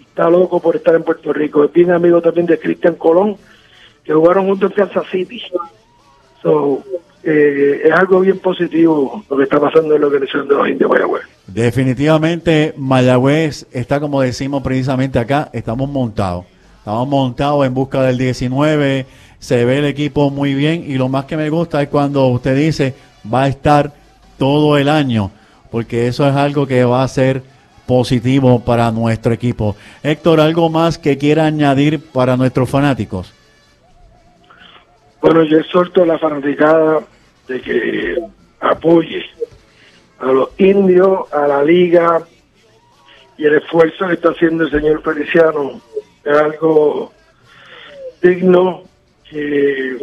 [0.00, 1.64] está loco por estar en Puerto Rico.
[1.64, 3.36] Es bien amigo también de Cristian Colón,
[4.02, 5.40] que jugaron juntos en Kansas City.
[6.42, 6.82] So,
[7.22, 10.90] eh, es algo bien positivo lo que está pasando en la organización de los indios
[10.90, 11.22] Mayagüez.
[11.46, 16.44] Definitivamente Mayagüez está como decimos precisamente acá, estamos montados.
[16.78, 19.06] Estamos montados en busca del 19,
[19.38, 22.56] se ve el equipo muy bien y lo más que me gusta es cuando usted
[22.56, 22.94] dice
[23.32, 23.92] va a estar
[24.40, 25.30] todo el año,
[25.70, 27.42] porque eso es algo que va a ser
[27.86, 29.76] positivo para nuestro equipo.
[30.02, 33.34] Héctor, ¿algo más que quiera añadir para nuestros fanáticos?
[35.20, 37.00] Bueno, yo exhorto a la fanaticada
[37.48, 38.16] de que
[38.60, 39.22] apoye
[40.20, 42.22] a los indios, a la liga
[43.36, 45.82] y el esfuerzo que está haciendo el señor Feliciano
[46.24, 47.12] es algo
[48.22, 48.84] digno
[49.28, 49.98] que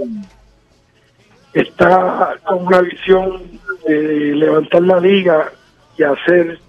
[1.54, 3.42] está con una visión
[3.88, 5.52] de levantar la liga
[5.98, 6.60] y hacer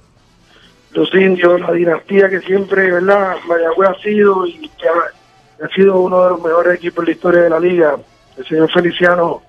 [0.93, 3.37] los indios la dinastía que siempre, ¿verdad?
[3.47, 7.43] Mayagüez ha sido y que ha, sido uno de los mejores equipos en la historia
[7.43, 7.97] de la liga.
[8.37, 9.43] El señor Feliciano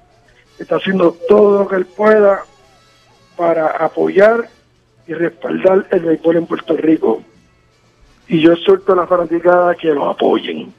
[0.57, 2.43] está haciendo todo lo que él pueda
[3.37, 4.49] para apoyar
[5.07, 7.23] y respaldar el béisbol en Puerto Rico.
[8.27, 10.73] Y yo exhorto a la fanaticada que lo apoyen.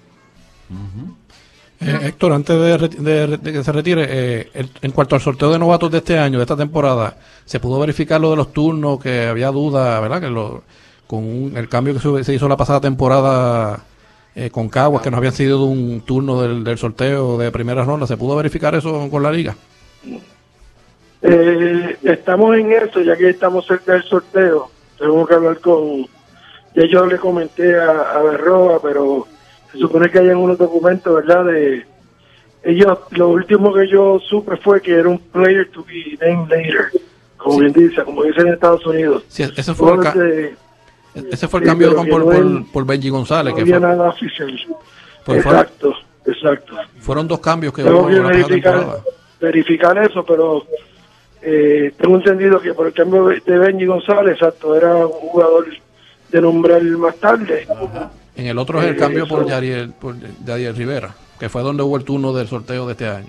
[1.81, 2.57] Eh, Héctor, antes
[3.01, 4.51] de, de- que se retire, eh,
[4.83, 7.17] en cuanto al sorteo de novatos de este año, de esta temporada,
[7.47, 9.01] ¿se pudo verificar lo de los turnos?
[9.01, 10.21] Que había duda, ¿verdad?
[10.21, 10.63] Que lo,
[11.07, 13.81] con un- el cambio que se, hizo la pasada temporada
[14.35, 18.07] eh, con Caguas, que no habían sido un turno del, del sorteo de primera ronda,
[18.07, 19.57] ¿se pudo verificar eso con la liga?
[21.23, 24.71] Eh, estamos en eso, ya que estamos cerca del sorteo.
[24.99, 26.07] Tengo que hablar con.
[26.75, 29.27] Ya yo le comenté a Berroa, pero
[29.73, 31.45] se supone que hayan unos documentos, ¿verdad?
[31.47, 31.85] De
[32.63, 36.91] ellos, lo último que yo supe fue que era un player to be named later,
[37.37, 39.25] como bien dice, como dicen en Estados Unidos.
[39.29, 43.09] Sí, ese fue el, ca- Entonces, ese fue el sí, cambio por, no por, Benji
[43.09, 44.61] González, no que fue- nada oficial.
[45.25, 45.95] pues fueron, exacto,
[46.27, 46.75] exacto.
[46.99, 49.01] fueron dos cambios que hubo que verificar,
[49.41, 50.65] verificar eso, pero
[51.43, 55.67] eh, tengo entendido que por el cambio de Benji González, exacto, era un jugador
[56.29, 57.67] de nombrar más tarde.
[58.41, 62.05] En el otro es el Eh, cambio por Yadiel Rivera, que fue donde hubo el
[62.05, 63.29] turno del sorteo de este año.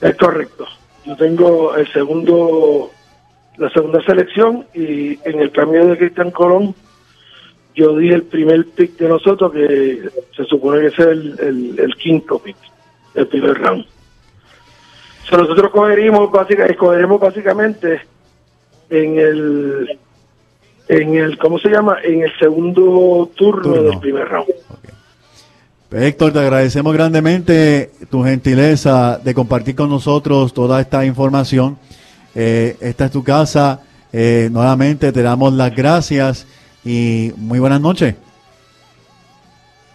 [0.00, 0.66] Es correcto.
[1.04, 2.92] Yo tengo el segundo,
[3.56, 6.76] la segunda selección y en el cambio de Cristian Colón,
[7.74, 11.94] yo di el primer pick de nosotros que se supone que es el, el, el
[11.96, 12.56] quinto pick,
[13.16, 13.84] el primer round.
[15.24, 18.00] O sea, nosotros escogeremos básicamente
[18.90, 19.98] en el,
[20.88, 21.98] en el, ¿cómo se llama?
[22.02, 23.82] En el segundo turno, Turno.
[23.82, 24.48] del primer round.
[25.90, 31.78] Héctor, te agradecemos grandemente tu gentileza de compartir con nosotros toda esta información.
[32.34, 33.80] Eh, esta es tu casa.
[34.12, 36.48] Eh, nuevamente te damos las gracias
[36.84, 38.16] y muy buenas noches.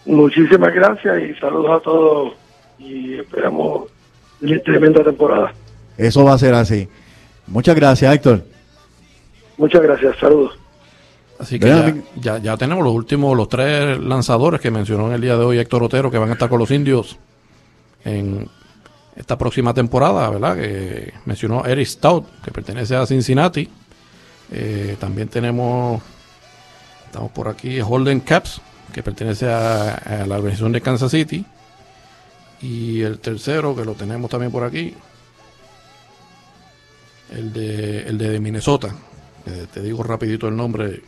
[0.06, 2.34] Muchísimas gracias y saludos a todos
[2.80, 3.90] y esperamos
[4.42, 5.54] una tremenda temporada.
[5.98, 6.88] Eso va a ser así.
[7.46, 8.42] Muchas gracias, Héctor.
[9.58, 10.58] Muchas gracias, saludos.
[11.40, 15.22] Así que ya, ya, ya tenemos los últimos, los tres lanzadores que mencionó en el
[15.22, 17.18] día de hoy Héctor Otero, que van a estar con los indios
[18.04, 18.50] en
[19.16, 20.56] esta próxima temporada, ¿verdad?
[20.58, 23.70] Que mencionó Eric Stout, que pertenece a Cincinnati.
[24.52, 26.02] Eh, también tenemos,
[27.06, 28.62] estamos por aquí, Holden Caps,
[28.92, 31.46] que pertenece a, a la organización de Kansas City.
[32.62, 34.94] Y el tercero, que lo tenemos también por aquí,
[37.32, 38.94] el de, el de Minnesota.
[39.46, 41.02] Eh, te digo rapidito el nombre.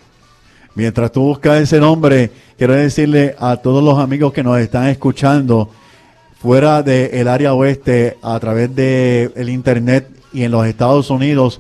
[0.74, 5.70] Mientras tú buscas ese nombre, quiero decirle a todos los amigos que nos están escuchando
[6.42, 11.60] fuera del área oeste a través de el internet y en los Estados Unidos,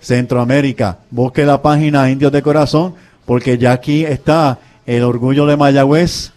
[0.00, 2.94] Centroamérica, busque la página Indios de Corazón
[3.24, 6.32] porque ya aquí está el orgullo de Mayagüez,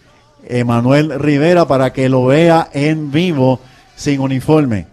[0.48, 3.60] Emanuel Rivera, para que lo vea en vivo
[3.94, 4.86] sin uniforme.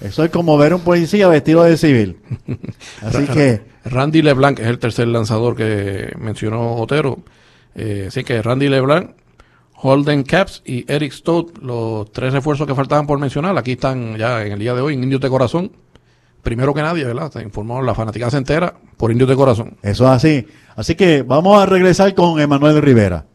[0.00, 2.18] Eso es como ver un policía vestido de civil.
[3.02, 7.18] Así que Randy LeBlanc es el tercer lanzador que mencionó Otero.
[7.74, 9.10] Eh, así que Randy LeBlanc,
[9.74, 14.42] Holden Caps y Eric Stout, los tres refuerzos que faltaban por mencionar, aquí están ya
[14.42, 15.72] en el día de hoy en Indios de Corazón.
[16.42, 17.30] Primero que nadie, ¿verdad?
[17.30, 19.76] Se informó la fanática se entera por Indios de Corazón.
[19.82, 20.46] Eso es así.
[20.74, 23.26] Así que vamos a regresar con Emanuel Rivera.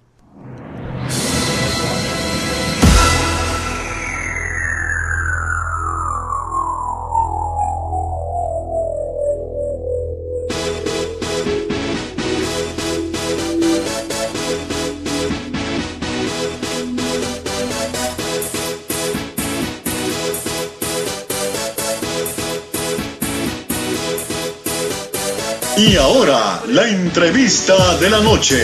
[27.11, 28.57] Entrevista de la noche.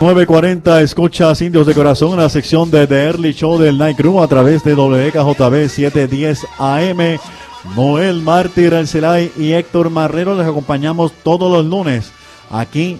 [0.00, 2.16] ...940 escuchas Indios de Corazón...
[2.16, 4.20] la sección de The Early Show del Night Crew...
[4.20, 7.18] ...a través de WKJB 710 AM...
[7.76, 10.36] ...Noel Mártir Arcelay y Héctor Marrero...
[10.36, 12.12] ...les acompañamos todos los lunes...
[12.50, 12.98] ...aquí,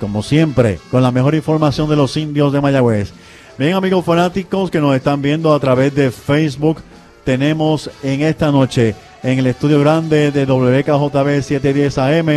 [0.00, 0.78] como siempre...
[0.90, 3.12] ...con la mejor información de los indios de Mayagüez...
[3.58, 6.78] Bien amigos fanáticos que nos están viendo a través de Facebook...
[7.24, 8.94] ...tenemos en esta noche...
[9.22, 12.28] ...en el estudio grande de WKJB 710 AM...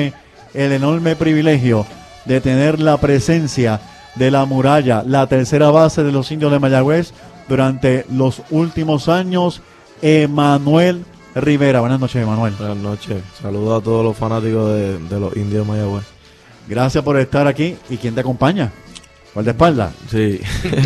[0.54, 1.86] ...el enorme privilegio
[2.26, 3.80] de tener la presencia
[4.16, 7.14] de la muralla, la tercera base de los indios de Mayagüez
[7.48, 9.62] durante los últimos años,
[10.02, 11.80] Emanuel Rivera.
[11.80, 12.54] Buenas noches, Emanuel.
[12.58, 13.24] Buenas noches.
[13.42, 16.19] Saludos a todos los fanáticos de, de los indios de Mayagüez.
[16.70, 17.76] Gracias por estar aquí.
[17.90, 18.72] ¿Y quién te acompaña?
[19.34, 19.92] ¿Cuál de espalda?
[20.10, 20.40] Sí.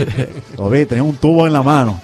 [0.58, 2.00] Lo vi, tenía un tubo en la mano.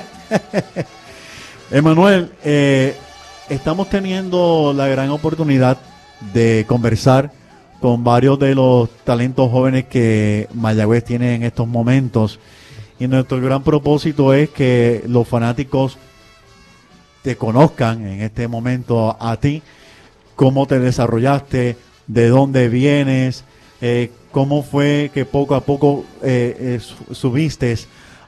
[1.70, 2.96] Emanuel, eh,
[3.48, 5.78] estamos teniendo la gran oportunidad
[6.32, 7.30] de conversar
[7.80, 12.40] con varios de los talentos jóvenes que Mayagüez tiene en estos momentos.
[12.98, 15.98] Y nuestro gran propósito es que los fanáticos
[17.22, 19.62] te conozcan en este momento a ti,
[20.34, 21.76] cómo te desarrollaste,
[22.12, 23.44] de dónde vienes,
[23.80, 27.76] eh, cómo fue que poco a poco eh, eh, su- subiste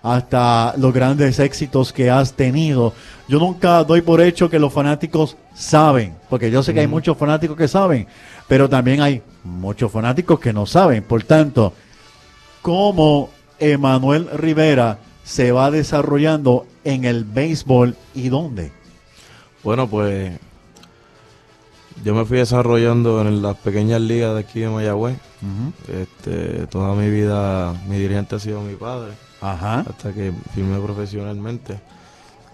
[0.03, 2.93] hasta los grandes éxitos que has tenido.
[3.28, 7.16] Yo nunca doy por hecho que los fanáticos saben, porque yo sé que hay muchos
[7.16, 8.07] fanáticos que saben,
[8.49, 11.03] pero también hay muchos fanáticos que no saben.
[11.05, 11.72] Por tanto,
[12.62, 18.72] cómo Emanuel Rivera se va desarrollando en el béisbol y dónde.
[19.62, 20.33] Bueno, pues
[22.05, 25.17] yo me fui desarrollando en las pequeñas ligas de aquí de Mayagüez.
[25.89, 29.81] este, toda mi vida mi dirigente ha sido mi padre, Ajá.
[29.81, 31.81] hasta que firmé profesionalmente.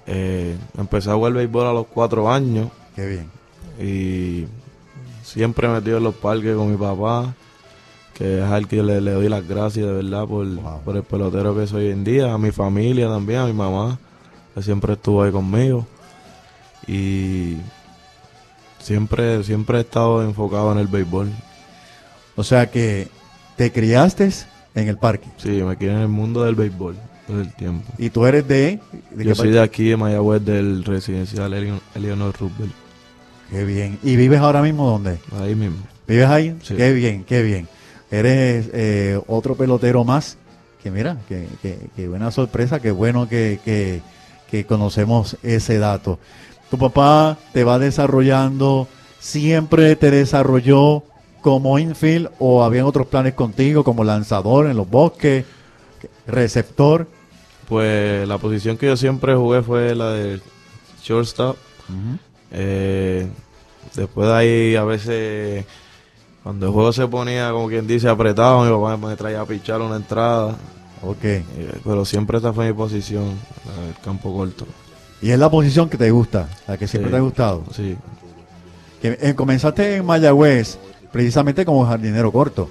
[0.06, 3.30] Eh, empecé a jugar béisbol a los cuatro años Qué bien.
[3.78, 4.46] y
[5.22, 7.34] siempre metido en los parques con mi papá,
[8.14, 10.80] que es al que le, le doy las gracias de verdad por, Wow.
[10.82, 13.98] por el pelotero que soy hoy en día, a mi familia también, a mi mamá,
[14.54, 15.86] que siempre estuvo ahí conmigo.
[16.86, 17.56] Y
[18.78, 21.30] siempre, siempre he estado enfocado en el béisbol.
[22.36, 23.08] O sea que
[23.56, 24.30] te criaste
[24.74, 25.28] en el parque.
[25.36, 27.92] Sí, me quiero en el mundo del béisbol todo el tiempo.
[27.98, 28.80] Y tú eres de...
[29.10, 31.52] ¿de Yo soy de aquí, de Mayagüez, del residencial
[31.94, 32.72] Eleanor Roosevelt.
[33.50, 33.98] Qué bien.
[34.02, 35.18] ¿Y vives ahora mismo dónde?
[35.40, 35.78] Ahí mismo.
[36.06, 36.56] ¿Vives ahí?
[36.62, 36.74] Sí.
[36.74, 37.68] Qué bien, qué bien.
[38.10, 40.38] Eres eh, otro pelotero más.
[40.82, 44.00] Que mira, que, que, que buena sorpresa, qué bueno que, que,
[44.50, 46.18] que conocemos ese dato.
[46.70, 48.88] Tu papá te va desarrollando,
[49.18, 51.02] siempre te desarrolló
[51.40, 55.44] como infield o habían otros planes contigo como lanzador en los bosques,
[56.26, 57.06] receptor.
[57.68, 60.40] Pues la posición que yo siempre jugué fue la de
[61.02, 61.56] shortstop.
[62.50, 63.28] Eh,
[63.94, 65.64] después de ahí, a veces,
[66.42, 69.80] cuando el juego se ponía, como quien dice, apretado, mi papá me traía a pichar
[69.80, 70.56] una entrada.
[71.02, 71.24] Ok.
[71.24, 71.44] Eh,
[71.84, 74.66] pero siempre esta fue mi posición, la del campo corto.
[75.20, 77.12] Y es la posición que te gusta, la que siempre Sí.
[77.12, 77.64] te ha gustado.
[77.74, 77.96] Sí,
[79.02, 80.78] Que, eh, comenzaste en Mayagüez
[81.12, 82.68] precisamente como jardinero corto.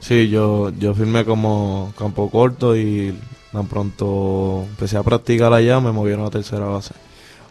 [0.00, 3.16] sí yo, yo firmé como campo corto y
[3.52, 6.92] tan pronto empecé a practicar allá, me movieron a tercera base.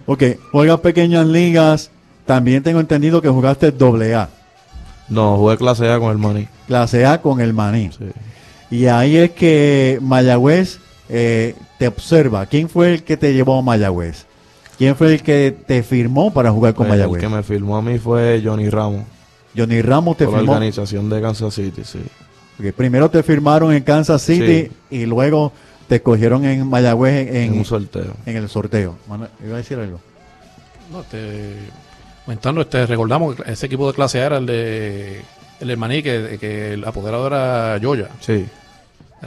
[0.05, 1.89] Ok, juegas pequeñas ligas.
[2.26, 4.30] También tengo entendido que jugaste doble A,
[5.09, 6.47] No, jugué clase A con el Maní.
[6.67, 7.89] clase A con el Maní.
[7.97, 8.05] Sí.
[8.69, 12.45] Y ahí es que Mayagüez eh, te observa.
[12.45, 14.25] ¿Quién fue el que te llevó a Mayagüez?
[14.77, 17.21] ¿Quién fue el que te firmó para jugar con Pues, el Mayagüez?
[17.21, 19.03] que me firmó a mí fue Johnny Ramos,
[19.55, 20.53] Johnny Ramos te por la firmó.
[20.53, 21.99] organización de Kansas City, sí.
[22.57, 24.71] Ok, primero te firmaron en Kansas City Sí.
[24.91, 25.51] y luego
[25.89, 28.13] te escogieron en Mayagüez en, En un sorteo.
[28.25, 28.95] en el sorteo.
[29.09, 29.99] Manuel, ¿iba a decir algo?
[30.89, 31.55] No, este,
[32.23, 35.21] comentando, este, recordamos que ese equipo de clase A era el de
[35.59, 38.07] el del Maní, que, que el apoderado era Yoya.
[38.21, 38.45] Sí.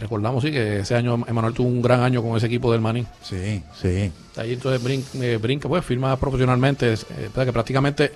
[0.00, 3.06] Recordamos, sí, que ese año Emanuel tuvo un gran año con ese equipo del Maní.
[3.22, 4.12] Sí, sí.
[4.36, 6.96] Ahí entonces brin- eh, brinca, pues firma profesionalmente, eh,
[7.34, 8.12] verdad que prácticamente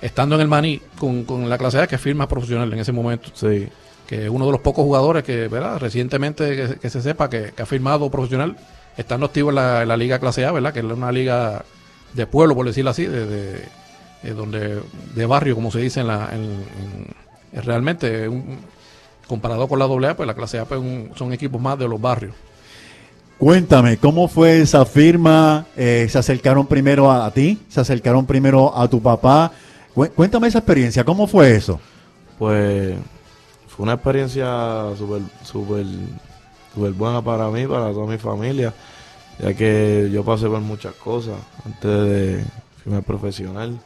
[0.00, 3.30] estando en el Maní con, con la clase A, que firma profesional en ese momento.
[3.34, 3.68] Sí.
[4.06, 5.78] Que es uno de los pocos jugadores que, ¿verdad?
[5.78, 8.56] Recientemente que, que se sepa que, que ha firmado profesional,
[8.96, 10.72] estando activo en la, en la liga clase A, ¿verdad?
[10.72, 11.64] Que es una liga
[12.12, 13.64] de pueblo, por decirlo así, de, de-
[14.22, 14.80] de donde
[15.14, 16.64] de barrio, como se dice en la en-
[17.54, 18.58] en- realmente un-
[19.26, 22.00] comparado con la AA, pues la clase A pues, un- son equipos más de los
[22.00, 22.34] barrios.
[23.38, 25.66] Cuéntame, ¿cómo fue esa firma?
[25.76, 27.58] Eh, ¿Se acercaron primero a, a ti?
[27.68, 29.50] ¿Se acercaron primero a tu papá?
[29.94, 31.80] Cué- Cuéntame esa experiencia, ¿cómo fue eso?
[32.38, 32.94] Pues
[33.68, 34.46] fue una experiencia
[34.96, 35.84] súper súper
[36.74, 38.72] súper buena para mí, para toda mi familia,
[39.40, 41.34] ya que yo pasé por muchas cosas
[41.66, 42.44] antes de
[42.82, 43.78] firmar profesional.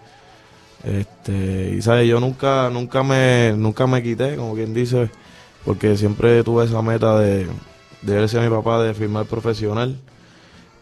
[0.84, 5.10] Este, y sabes, yo nunca nunca me nunca me quité, como quien dice,
[5.68, 7.46] porque siempre tuve esa meta de
[8.00, 9.96] de ver a mi papá de firmar profesional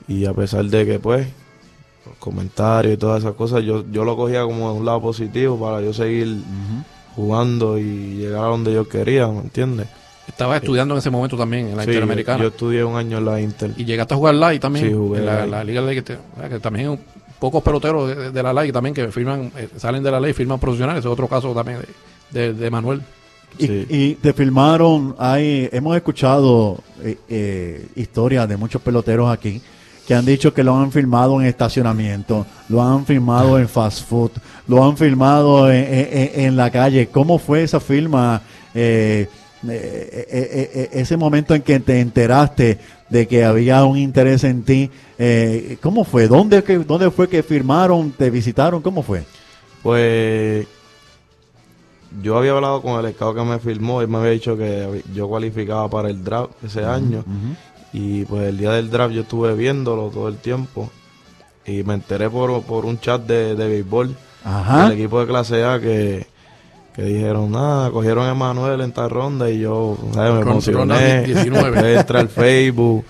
[0.06, 1.26] y a pesar de que pues
[2.06, 5.58] los comentarios y todas esas cosas, yo, yo lo cogía como de un lado positivo
[5.58, 6.36] para yo seguir
[7.16, 9.88] jugando y llegar a donde yo quería, ¿me entiendes?
[10.28, 12.42] Estaba estudiando en ese momento también en la Sí, Interamericana.
[12.42, 13.72] Yo estudié un año en la Inter.
[13.76, 14.86] Y llegaste a jugar LAI también.
[14.86, 16.16] Sí, jugué en la, Liga LAI, que,
[16.60, 16.96] también
[17.40, 20.34] pocos peloteros de, de la LAI también que firman, eh, salen de la ley y
[20.34, 21.00] firman profesionales.
[21.00, 21.80] Ese es otro caso también
[22.30, 23.02] de, de, de Manuel.
[23.58, 23.86] Y, Sí.
[23.88, 29.62] y te filmaron, hay, hemos escuchado eh, eh, historias de muchos peloteros aquí
[30.06, 34.30] que han dicho que lo han filmado en estacionamiento, lo han filmado en fast food,
[34.68, 37.08] lo han filmado en, en- en la calle.
[37.08, 38.42] ¿Cómo fue esa firma?
[38.74, 39.26] Eh,
[39.68, 42.78] eh, ese momento en que te enteraste
[43.08, 46.28] de que había un interés en ti, eh, ¿cómo fue?
[46.28, 48.12] ¿Dónde, que, ¿Dónde fue que firmaron?
[48.12, 48.82] ¿Te visitaron?
[48.82, 49.24] ¿Cómo fue?
[49.82, 50.66] Pues
[52.22, 55.28] yo había hablado con el escado que me firmó, él me había dicho que yo
[55.28, 57.24] cualificaba para el draft ese año.
[57.92, 60.90] Y pues el día del draft yo estuve viéndolo todo el tiempo.
[61.64, 64.14] Y me enteré por, por un chat de, de béisbol
[64.88, 66.26] del equipo de clase A que,
[66.94, 70.32] que dijeron, nada, cogieron a Emanuel en tal ronda y yo ¿sabes?
[70.34, 71.22] me emocioné.
[71.24, 71.70] 19.
[71.72, 73.04] Después entré al Facebook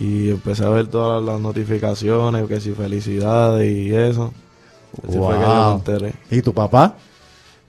[0.00, 4.32] y empecé a ver todas las notificaciones, que si felicidades y eso.
[5.06, 5.72] Así fue que yo me Wow.
[5.74, 6.14] enteré.
[6.30, 6.94] ¿Y tu papá?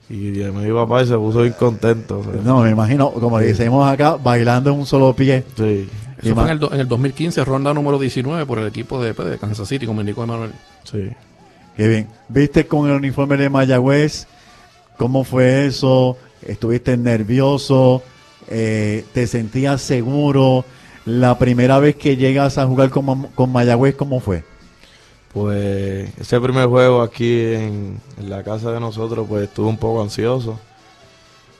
[0.08, 2.20] Y me mi papá y se puso bien contento.
[2.20, 2.40] o sea.
[2.44, 5.42] No, me imagino, como decimos acá, bailando en un solo pie.
[5.56, 5.88] Sí,
[6.22, 9.14] Eso fue en el, do- en el 2015, ronda número 19 por el equipo de,
[9.14, 10.52] pues, de Kansas City, como indicó Emanuel.
[10.84, 11.08] sí.
[11.76, 12.06] Qué bien.
[12.30, 14.26] ¿Viste con el uniforme de Mayagüez?
[14.96, 16.16] ¿Cómo fue eso?
[16.40, 18.02] ¿Estuviste nervioso?
[18.48, 20.64] Eh, ¿Te sentías seguro?
[21.04, 24.42] La primera vez que llegas a jugar con, con Mayagüez, ¿cómo fue?
[25.36, 30.00] Pues ese primer juego aquí en, en la casa de nosotros, pues estuve un poco
[30.02, 30.58] ansioso.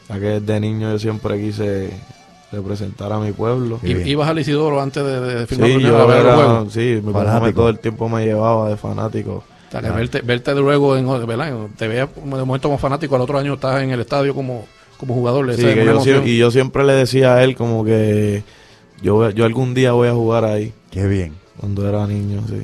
[0.09, 1.91] Ya que desde niño yo siempre quise
[2.51, 3.79] representar a mi pueblo.
[3.83, 6.71] Ibas al Isidoro antes de, de firmar Sí, yo a ver el era, juego.
[6.71, 7.61] sí, mi papá Fanático.
[7.61, 9.45] todo el tiempo me llevaba de fanático.
[9.71, 11.53] Verte, verte luego, en, ¿verdad?
[11.77, 14.65] te veía como de momento como fanático, al otro año estás en el estadio como,
[14.97, 15.53] como jugador.
[15.55, 18.43] Sí, que yo y yo siempre le decía a él como que
[19.03, 21.35] yo, yo algún día voy a jugar ahí, Qué bien.
[21.61, 22.63] cuando era niño, sí.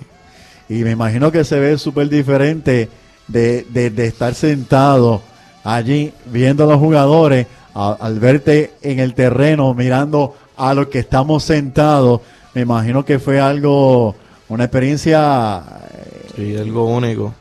[0.72, 2.88] Y me imagino que se ve súper diferente
[3.28, 5.20] de, de- de estar sentado
[5.64, 10.98] allí viendo a los jugadores a- al verte en el terreno mirando a los que
[11.00, 12.20] estamos sentados.
[12.54, 14.14] Me imagino que fue algo,
[14.48, 15.62] una experiencia.
[15.94, 17.34] eh, Sí, algo único.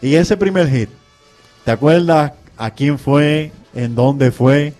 [0.00, 0.88] Y ese primer hit,
[1.64, 4.72] ¿te acuerdas a quién fue, en dónde fue?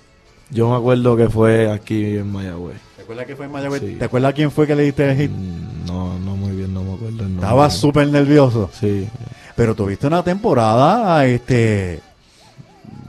[0.51, 2.77] Yo me acuerdo que fue aquí en Mayagüez.
[2.97, 3.81] ¿Te acuerdas que fue en Mayagüez?
[3.83, 3.97] Sí.
[3.99, 5.31] ¿Te acuerdas quién fue que le diste el hit?
[5.31, 6.37] Mm, No, no
[7.43, 8.71] Estaba súper nervioso.
[8.79, 9.09] Sí,
[9.57, 12.01] Pero tuviste una temporada, este,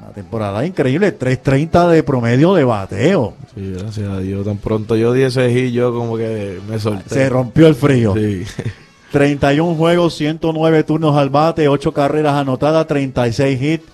[0.01, 3.33] una temporada increíble, 330 de promedio de bateo.
[3.55, 4.45] sí, gracias a Dios.
[4.45, 7.09] Tan pronto yo di ese hit, yo como que me solté.
[7.09, 8.13] Se rompió el frío.
[8.15, 8.43] Sí,
[9.11, 13.85] 31 juegos, 109 turnos al bate, 8 carreras anotadas, 36 hits,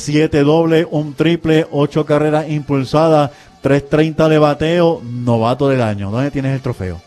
[0.00, 3.30] 7 dobles, un triple, 8 carreras impulsadas,
[3.60, 6.10] 330 de bateo, novato del año.
[6.10, 7.00] ¿Dónde tienes el trofeo?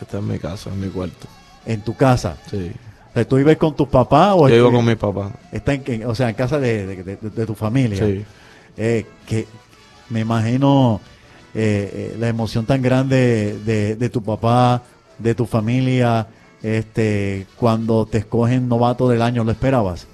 [0.00, 1.26] está en mi casa, en mi cuarto.
[1.66, 2.36] En tu casa.
[2.50, 2.70] Sí.
[3.10, 5.32] O sea, ¿Tú vives con tus papás o Yo vivo estu- con mi papá.
[5.50, 8.04] está en, en- o sea, en casa de, de- de- de tu familia?
[8.04, 8.24] Sí.
[8.76, 9.46] Eh, que
[10.10, 11.00] me imagino
[11.54, 14.82] eh, eh, la emoción tan grande de, tu papá,
[15.18, 16.26] de tu familia,
[16.62, 20.06] este, cuando te escogen novato del año, ¿lo esperabas?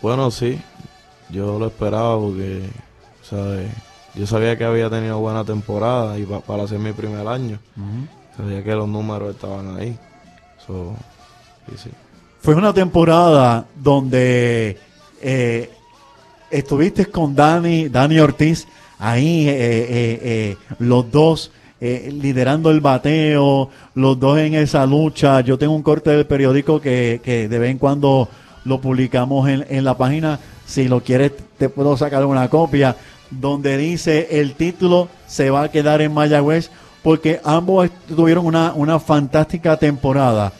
[0.00, 0.58] Bueno, sí.
[1.30, 2.62] Yo lo esperaba porque,
[3.22, 3.70] ¿sabes?
[4.14, 7.58] Yo sabía que había tenido buena temporada y pa- para ser mi primer año.
[8.36, 9.98] Sabía que los números estaban ahí.
[12.40, 14.78] Fue una temporada donde
[15.22, 15.70] eh,
[16.50, 18.66] estuviste con Dani, Dani Ortiz,
[18.98, 21.50] ahí eh, eh, eh, los dos
[21.80, 25.42] liderando el bateo, los dos en esa lucha.
[25.42, 28.26] Yo tengo un corte del periódico que, que de vez en cuando
[28.64, 30.40] lo publicamos en, en la página.
[30.64, 32.96] Si lo quieres, te puedo sacar una copia
[33.30, 36.70] donde dice el título se va a quedar en Mayagüez
[37.04, 40.54] porque ambos tuvieron una, una fantástica temporada.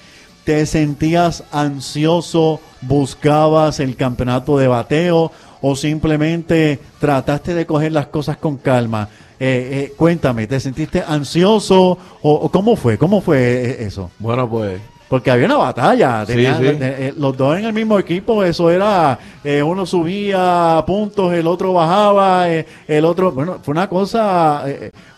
[0.44, 5.32] ¿Te sentías ansioso, buscabas el campeonato de bateo
[5.62, 9.08] o simplemente trataste de coger las cosas con calma?
[9.40, 12.98] Eh, eh, cuéntame, ¿te sentiste ansioso o, cómo fue?
[12.98, 14.10] ¿Cómo fue eh, eso?
[14.18, 14.82] Bueno, pues
[15.14, 16.64] Porque había una batalla, Sí, tenía- sí.
[16.66, 21.46] eh, eh, los dos en el mismo equipo, eso era, eh, uno subía puntos, el
[21.46, 24.64] otro bajaba, eh, el otro, bueno, fue una cosa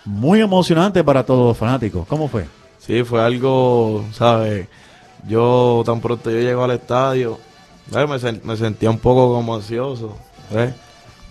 [0.04, 2.06] muy emocionante para todos los fanáticos.
[2.08, 2.44] ¿Cómo fue?
[2.78, 4.68] Sí, fue algo, ¿sabes?
[5.26, 7.38] Yo tan pronto yo llego al estadio.
[7.90, 10.14] Me, sen- me sentía un poco como ansioso,
[10.52, 10.74] ¿ves?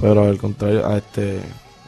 [0.01, 1.39] Pero al contrario, a este,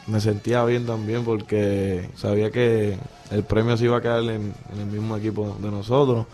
[0.06, 2.96] me sentía bien también porque sabía que
[3.32, 6.26] el premio se iba a quedar en, en el mismo equipo de nosotros.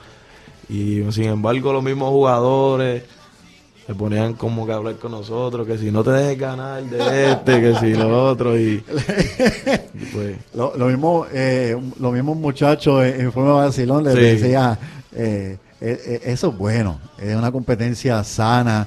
[0.68, 3.02] Y sin embargo los mismos jugadores
[3.86, 7.32] se ponían como que a hablar con nosotros, que si no te dejes ganar de
[7.32, 8.82] este, que si lo otro, y,
[9.94, 10.36] y pues...
[10.54, 14.20] Lo, lo mismo, eh, los mismos muchachos en, en forma de vacilón les Sí.
[14.20, 14.78] decía,
[15.12, 18.86] eh, eh, eh, eso es bueno, es una competencia sana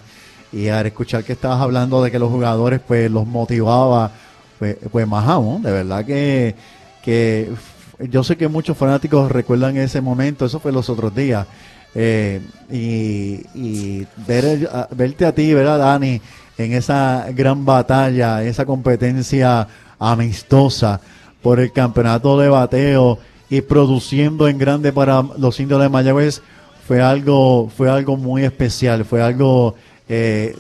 [0.52, 4.12] y al escuchar que estabas hablando de que los jugadores pues los motivaba,
[4.58, 6.56] pues, pues más aún, de verdad que,
[7.04, 7.52] que
[8.00, 11.48] yo sé que muchos fanáticos recuerdan ese momento, eso fue los otros días.
[11.96, 16.22] eh, y, ver, verte a ti, ver a Dani
[16.58, 19.68] en esa gran batalla, esa competencia
[19.98, 21.00] amistosa
[21.42, 23.18] por el campeonato de bateo
[23.50, 26.42] y produciendo en grande para los indios de Mayagüez
[26.88, 29.76] fue algo fue algo muy especial fue algo
[30.10, 30.56] eh,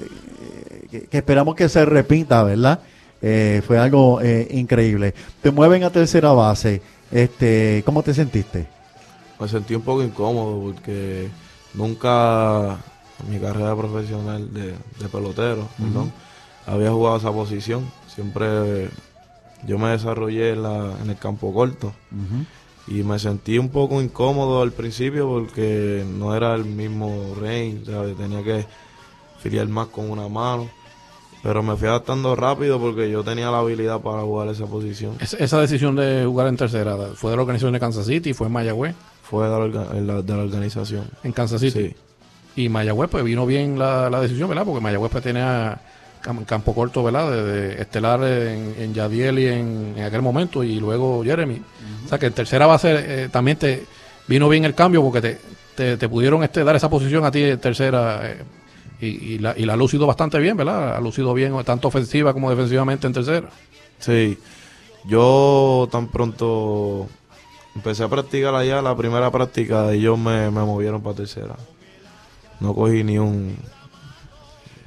[0.89, 2.79] que, esperamos que se repita verdad
[3.19, 4.21] Eh, fue algo
[4.51, 5.11] increíble.
[5.41, 8.67] Te mueven a tercera base este cómo te sentiste
[9.39, 11.29] me sentí un poco incómodo porque
[11.73, 12.77] nunca
[13.23, 16.11] en mi carrera profesional de, de pelotero perdón,
[16.67, 17.89] había jugado esa posición.
[18.13, 18.89] Siempre
[19.65, 21.93] yo me desarrollé en, la, en el campo corto.
[22.87, 28.15] Y me sentí un poco incómodo al principio porque no era el mismo range, ¿sabes?
[28.15, 28.65] tenía que
[29.39, 30.69] filiar más con una mano
[31.47, 35.13] Pero me fui adaptando rápido porque yo tenía la habilidad para jugar esa posición.
[35.21, 38.47] Es- esa decisión de jugar en tercera fue de la organización de Kansas City, fue
[38.47, 41.05] en Mayagüez, Fue de la, de la- de la organización.
[41.23, 41.95] en Kansas City.
[42.55, 42.63] Sí.
[42.63, 44.65] Y Mayagüez, pues vino bien la, la decisión, ¿verdad?
[44.65, 45.79] Porque Mayagüez pues, tenía
[46.21, 47.31] cam- campo corto, ¿verdad?
[47.31, 51.61] De, de estelar en, en Yadiel y en, en aquel momento, y luego Jeremy.
[52.05, 52.89] O sea que en tercera base
[53.23, 53.85] eh, también te
[54.27, 55.37] vino bien el cambio porque te,
[55.75, 58.19] te, te pudieron este, dar esa posición a ti en tercera.
[58.31, 58.37] eh,
[59.01, 60.95] y, y la, y la ha lucido bastante bien, ¿verdad?
[60.95, 63.49] Ha lucido bien, tanto ofensiva como defensivamente en tercera.
[63.99, 64.37] Sí,
[65.05, 67.07] yo tan pronto
[67.75, 71.55] empecé a practicar allá, la primera práctica, ellos me, me movieron para tercera.
[72.59, 73.55] No cogí ni un...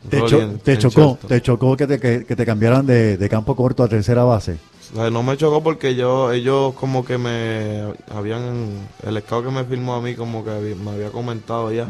[0.09, 2.87] Te, rol cho- en- te en chocó, te chocó que te, que, que te cambiaran
[2.87, 4.59] de, de campo corto a tercera base.
[4.93, 9.53] O sea, no me chocó porque yo, ellos como que me habían, el scout que
[9.53, 11.87] me firmó a mí como que había- me había comentado ya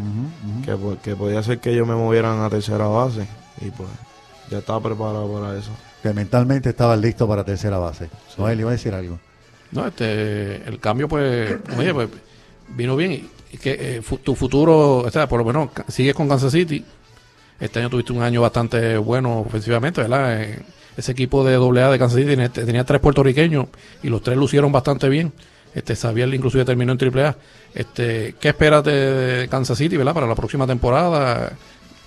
[0.64, 3.26] que, po- que podía ser que ellos me movieran a tercera base
[3.62, 3.88] y pues
[4.50, 5.70] ya estaba preparado para eso.
[6.02, 8.10] Que mentalmente estabas listo para tercera base.
[8.36, 9.18] Noel, iba a decir algo.
[9.72, 12.08] No, este, el cambio, pues, oye, pues,
[12.76, 13.28] vino bien.
[13.52, 16.84] Y, que eh, fu- tu futuro, o sea, por lo menos, sigues con Kansas City.
[17.58, 20.42] Este año tuviste un año bastante bueno ofensivamente, ¿verdad?
[20.42, 20.58] Eh,
[20.96, 23.66] ese equipo de AA de Kansas City tenía, tenía tres puertorriqueños
[24.02, 25.32] y los tres lucieron bastante bien.
[25.74, 27.36] Este, Xavier inclusive terminó en AAA.
[27.74, 30.14] Este, ¿Qué esperas de, Kansas City, verdad?
[30.14, 31.52] Para la próxima temporada,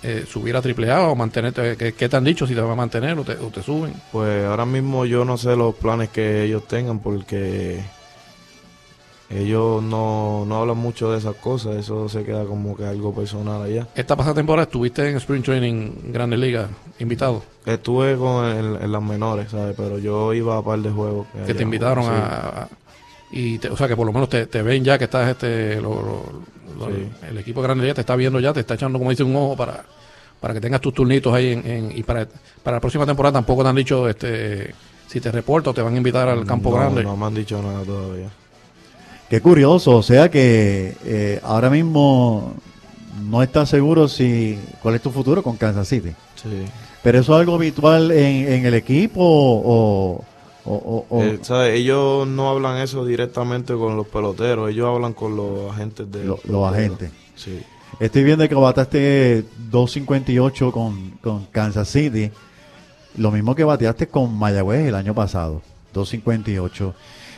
[0.02, 1.76] eh, subir a AAA o mantenerte.
[1.76, 3.94] ¿qué, qué te han dicho si te van a mantener o te, o te suben?
[4.12, 7.82] Pues ahora mismo yo no sé los planes que ellos tengan porque
[9.40, 13.62] ellos no, no hablan mucho de esas cosas, eso se queda como que algo personal
[13.62, 13.86] allá.
[13.94, 16.68] Esta pasada temporada estuviste en Spring Training Grandes Ligas,
[16.98, 17.42] invitado.
[17.66, 19.74] Estuve con el- en las menores, ¿sabes?
[19.76, 21.26] Pero yo iba a par de juegos.
[21.32, 22.10] que allá, te invitaron sí.
[22.12, 22.68] a,
[23.32, 25.80] y te- o sea que por lo menos te, te ven ya que estás este
[25.80, 26.24] lo-
[26.78, 26.88] lo-
[27.28, 29.34] el equipo de Grandes Ligas te está viendo ya te está echando como dice un
[29.34, 29.84] ojo para
[30.40, 32.26] para que tengas tus turnitos ahí en, en- y para,
[32.62, 34.74] para la próxima temporada tampoco te han dicho este
[35.08, 37.60] si te reporto te van a invitar al campo no, grande No me han dicho
[37.62, 38.28] nada todavía.
[39.28, 42.54] Qué curioso, o sea que eh, ahora mismo
[43.28, 46.10] no estás seguro si cuál es tu futuro con Kansas City.
[46.40, 46.64] Sí.
[47.02, 50.24] Pero eso es algo habitual en, en el equipo o,
[50.64, 51.74] o- o- o- Eh, ¿sabes?
[51.74, 56.38] Ellos no hablan eso directamente con los peloteros, ellos hablan con los agentes de Lo-
[56.44, 57.10] los agentes.
[57.34, 57.60] Sí.
[58.00, 62.30] Estoy viendo que bataste 2.58 con, con Kansas City,
[63.16, 65.62] lo mismo que bateaste con Mayagüez el año pasado,
[65.94, 66.92] 2.58.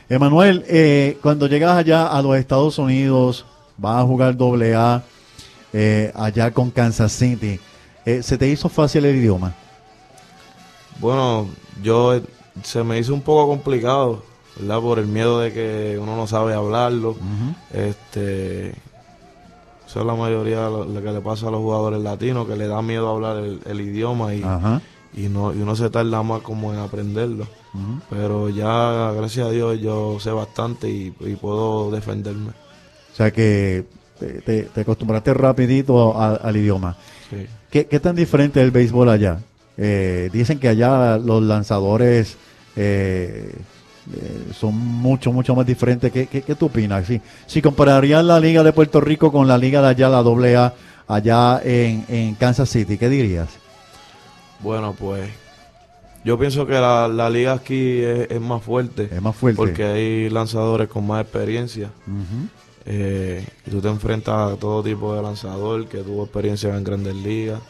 [0.09, 3.44] Emanuel, eh, cuando llegas allá a los Estados Unidos,
[3.76, 5.02] vas a jugar doble A
[5.72, 7.61] eh, allá con Kansas City,
[8.04, 9.52] eh, ¿se te hizo fácil el idioma?
[11.00, 11.48] Bueno,
[11.82, 12.22] yo eh,
[12.62, 14.22] se me hizo un poco complicado,
[14.59, 14.80] ¿verdad?
[14.80, 17.16] Por el miedo de que uno no sabe hablarlo.
[17.74, 18.70] Este,
[19.86, 22.57] eso es la mayoría de lo, lo que le pasa a los jugadores latinos, que
[22.57, 24.80] le da miedo hablar el, el idioma y, Ajá.
[25.17, 27.47] Y no y uno se tarda más como en aprenderlo.
[28.09, 32.51] Pero ya, gracias a Dios, yo sé bastante y, y puedo defenderme.
[33.12, 33.85] O sea que
[34.19, 36.97] te, te- te acostumbraste rapidito a- al idioma.
[37.31, 37.47] Sí.
[37.71, 39.41] ¿Qué, qué tan diferente es el béisbol allá?
[39.77, 42.37] Eh, dicen que allá los lanzadores
[42.77, 43.53] eh,
[44.14, 46.11] eh, son mucho, mucho más diferentes.
[46.12, 47.07] ¿Qué, qué, qué tú opinas?
[47.07, 50.75] Si, si compararías la liga de Puerto Rico con la liga de allá, la AA,
[51.09, 53.49] allá en, en Kansas City, ¿qué dirías?
[54.61, 55.30] Bueno, pues
[56.24, 59.09] yo pienso que la, la liga aquí es, es más fuerte.
[59.12, 59.57] Es más fuerte.
[59.57, 61.90] Porque hay lanzadores con más experiencia.
[62.88, 67.14] Eh, y tú te enfrentas a todo tipo de lanzador que tuvo experiencia en grandes
[67.14, 67.61] ligas.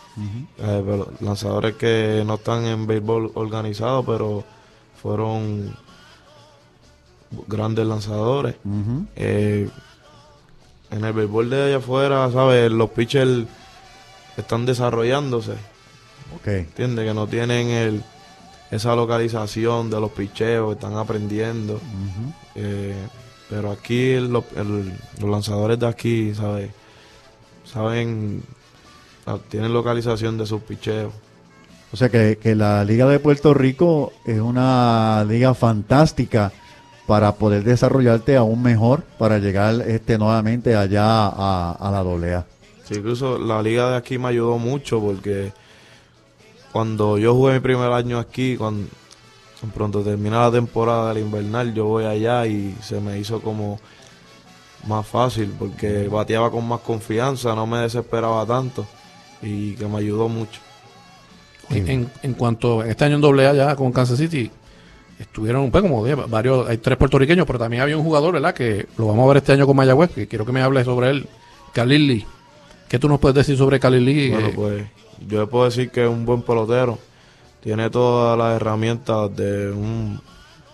[0.59, 4.45] Eh, pero lanzadores que no están en béisbol organizado, pero
[5.03, 5.75] fueron
[7.47, 8.57] grandes lanzadores.
[9.17, 9.69] Eh,
[10.91, 12.71] en el béisbol de allá afuera, ¿sabes?
[12.71, 13.45] Los pitchers
[14.37, 15.55] están desarrollándose.
[16.37, 16.47] Ok.
[16.49, 17.07] ¿Entiendes?
[17.07, 18.03] Que no tienen el,
[18.71, 21.81] esa localización de los picheos, están aprendiendo.
[22.55, 22.95] Eh,
[23.51, 26.71] pero aquí el- los- el- los lanzadores de aquí, ¿sabes?
[27.65, 28.43] Saben,
[29.27, 31.13] ah, tienen localización de sus picheos.
[31.93, 36.53] O sea que, que la Liga de Puerto Rico es una liga fantástica
[37.07, 42.45] para poder desarrollarte aún mejor para llegar este nuevamente allá a, a la doblea.
[42.85, 45.53] Sí, incluso la liga de aquí me ayudó mucho porque
[46.77, 48.87] cuando yo jugué mi primer año aquí, cuando
[49.75, 53.81] pronto termina la temporada del invernal, yo voy allá y se me hizo como
[54.87, 58.87] más fácil porque bateaba con más confianza, no me desesperaba tanto
[59.41, 60.61] y que me ayudó mucho.
[61.71, 64.51] en, en- en cuanto este año en doble A ya con Kansas City
[65.19, 68.87] estuvieron pues como dije, varios hay tres puertorriqueños pero también había un jugador verdad que
[68.99, 71.27] lo vamos a ver este año con Mayagüez que quiero que me hables sobre él
[71.73, 72.27] Khalil Lee
[72.87, 74.31] ¿qué tú nos puedes decir sobre Khalil Lee?
[74.31, 74.85] Bueno, pues
[75.27, 76.99] yo le puedo decir que es un buen pelotero.
[77.63, 80.21] tiene todas las herramientas de un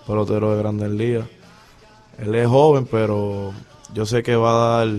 [0.07, 1.24] pelotero de grandes ligas.
[2.18, 3.53] Él es joven, pero
[3.95, 4.95] yo sé que va a dar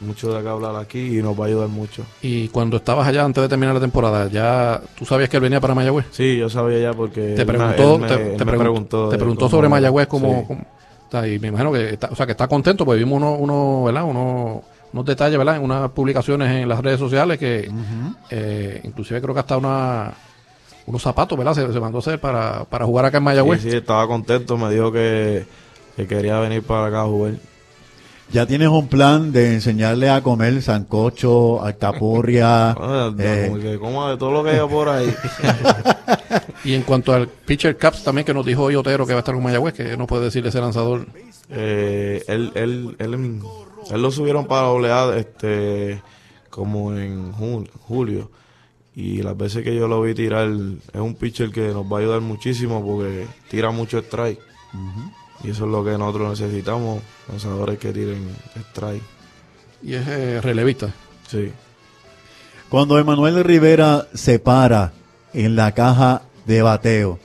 [0.00, 2.04] mucho de qué hablar aquí y nos va a ayudar mucho.
[2.20, 5.60] Y cuando estabas allá antes de terminar la temporada, ¿ya tú sabías que él venía
[5.62, 6.06] para Mayagüez?
[6.10, 9.68] Sí, yo sabía ya porque Te él me- preguntó, él me- te, preguntó te sobre
[9.70, 10.46] Mayagüez como, Sí.
[10.46, 13.84] como- y me imagino que está, o sea, que está contento porque vimos unos, uno,
[13.84, 14.04] ¿verdad?
[14.04, 14.62] Unos,
[14.94, 15.56] unos detalles, ¿verdad?
[15.56, 17.68] En unas publicaciones en las redes sociales que
[18.30, 20.14] eh, inclusive creo que hasta una
[20.86, 21.54] unos zapatos, ¿verdad?
[21.54, 23.60] Se, se mandó a hacer para, para jugar acá en Mayagüez.
[23.62, 25.46] Sí, sí, estaba contento, me dijo que,
[25.96, 27.32] que quería venir para acá a jugar.
[28.30, 32.70] ¿Ya tienes un plan de enseñarle a comer sancocho, alcapurria?
[32.78, 35.12] Ah, no, eh, como que coma de todo lo que haya por ahí.
[36.64, 39.20] Y en cuanto al pitcher caps también que nos dijo hoy Otero que va a
[39.20, 41.06] estar con Mayagüez, que no puede decirle ese lanzador.
[41.50, 43.40] Eh, él, él, él,
[43.90, 46.02] él lo subieron para oleada este,
[46.50, 48.30] como en jul- julio.
[48.96, 52.00] Y las veces que yo lo vi tirar, es un pitcher que nos va a
[52.00, 54.38] ayudar muchísimo porque tira mucho strike.
[55.42, 58.28] Y eso es lo que nosotros necesitamos, lanzadores que tiren
[58.70, 59.02] strike.
[59.82, 60.94] Y es eh, relevista.
[61.28, 61.50] Sí.
[62.68, 64.92] Cuando Emanuel Rivera se para
[65.32, 67.18] en la caja de bateo,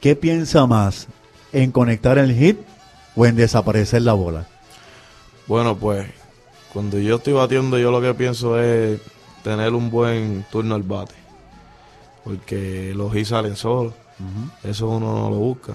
[0.00, 1.06] ¿qué piensa más?
[1.52, 2.58] ¿En conectar el hit
[3.16, 4.46] o en desaparecer la bola?
[5.48, 6.06] Bueno, pues
[6.72, 9.00] cuando yo estoy batiendo, yo lo que pienso es
[9.42, 11.14] tener un buen turno al bate.
[12.24, 13.94] Porque los hits salen solos.
[14.62, 15.74] Eso uno no lo busca.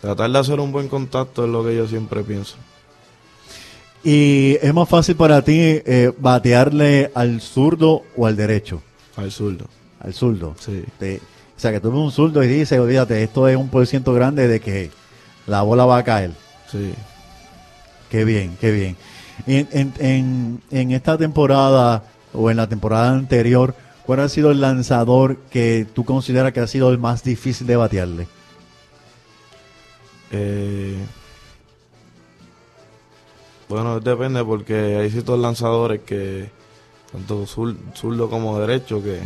[0.00, 2.56] Tratar de hacer un buen contacto es lo que yo siempre pienso.
[4.02, 8.82] ¿Y es más fácil para ti eh, batearle al zurdo o al derecho?
[9.16, 9.66] Al zurdo.
[10.00, 10.54] Al zurdo.
[10.60, 10.84] Sí.
[10.98, 11.16] Te-
[11.56, 14.12] o sea, que tú ves un zurdo y dices, olvídate, esto es un por ciento
[14.12, 14.90] grande de que
[15.46, 16.32] la bola va a caer.
[16.70, 16.92] Sí.
[18.14, 18.96] Qué bien, qué bien.
[19.44, 23.74] En, en, en, en esta temporada o en la temporada anterior,
[24.06, 27.74] ¿cuál ha sido el lanzador que tú consideras que ha sido el más difícil de
[27.74, 28.28] batearle?
[30.30, 30.96] Eh,
[33.68, 36.48] bueno, depende porque hay ciertos lanzadores que,
[37.10, 39.18] tanto zur- zurdo como derecho, que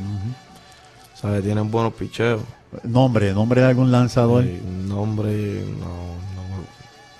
[1.14, 1.42] ¿sabes?
[1.42, 2.40] tienen buenos picheos.
[2.84, 4.44] Nombre, nombre de algún lanzador.
[4.44, 6.16] Eh, nombre, no,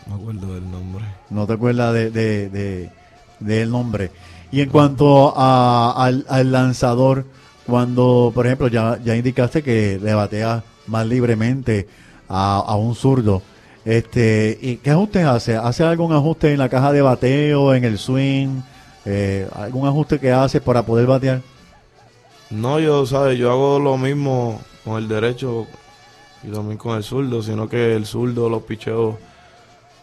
[0.08, 1.04] no me- acuerdo del nombre.
[1.30, 2.90] No te acuerdas de, de, de-
[3.40, 4.10] del nombre.
[4.50, 7.24] Y en cuanto a, al, al lanzador,
[7.66, 11.86] cuando, por ejemplo, ya, ya indicaste que le batea más libremente
[12.28, 13.42] a, a un zurdo,
[13.84, 15.56] este, ¿y qué ajustes hace?
[15.56, 18.60] ¿Hace algún ajuste en la caja de bateo, en el swing?
[19.04, 21.42] Eh, ¿Algún ajuste que hace para poder batear?
[22.50, 23.38] No, yo, ¿sabes?
[23.38, 25.66] Yo hago lo mismo con el derecho
[26.42, 29.16] y también con el zurdo, sino que el zurdo, los picheos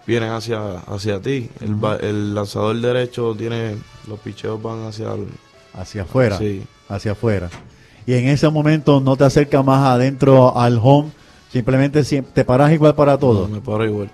[0.07, 1.49] vienen hacia, hacia ti.
[1.61, 3.75] El, ba- el lanzador derecho tiene,
[4.07, 5.27] los picheos van hacia el,
[5.73, 6.37] Hacia afuera.
[6.37, 6.63] Sí.
[6.87, 7.49] Hacia afuera.
[8.05, 11.09] Y en ese momento no te acerca más adentro al home,
[11.51, 13.47] simplemente si- te paras igual para todo.
[13.47, 14.09] No, me paro igual.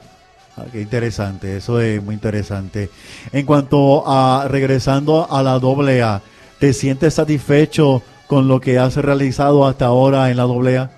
[0.57, 2.89] Ah, qué interesante, eso es muy interesante.
[3.31, 6.21] En cuanto a regresando a la doble A,
[6.59, 10.91] ¿te sientes satisfecho con lo que has realizado hasta ahora en la doble A?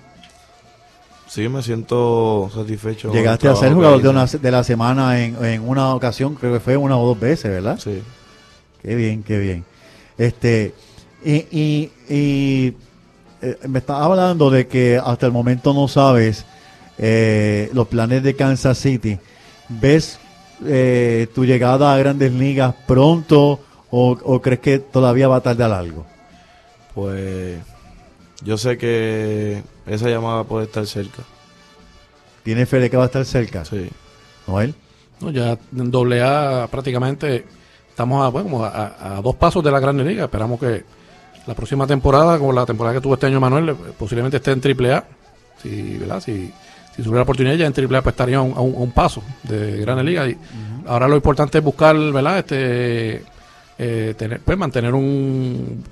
[1.34, 3.12] Sí, me siento satisfecho.
[3.12, 6.60] Llegaste a ser jugador de, una, de la semana en, en una ocasión, creo que
[6.60, 7.76] fue una o dos veces, ¿verdad?
[7.76, 8.04] Sí.
[8.80, 9.64] Qué bien, qué bien.
[10.16, 10.74] Este,
[11.24, 12.74] y, y, y,
[13.42, 16.46] eh, me estás hablando de que hasta el momento no sabes
[16.98, 19.18] eh, los planes de Kansas City.
[19.68, 20.20] ¿Ves
[20.64, 23.58] eh, tu llegada a grandes ligas pronto
[23.90, 26.06] o, o crees que todavía va a tardar algo?
[26.94, 27.58] Pues
[28.44, 31.22] yo sé que esa llamada puede estar cerca.
[32.42, 33.64] ¿Tienes fe de que va a estar cerca?
[33.64, 33.88] Sí.
[34.46, 34.74] Noel.
[35.20, 37.44] No, ya en doble A prácticamente
[37.88, 40.24] estamos a, bueno, a, dos pasos de la Grande Liga.
[40.24, 40.84] Esperamos que
[41.46, 44.60] la próxima temporada, como la temporada que tuvo este año Manuel, eh, posiblemente esté en
[44.60, 45.04] Triple A.
[45.62, 46.20] Si, ¿verdad?
[46.20, 46.52] Si,
[46.94, 49.78] si tuviera la oportunidad ya en Triple A, pues estaría a un, a paso de
[49.78, 50.28] Grande Liga.
[50.28, 50.36] Y
[50.86, 52.40] ahora lo importante es buscar, ¿verdad?
[52.40, 53.24] Este,
[53.78, 55.82] eh, tener, pues mantener un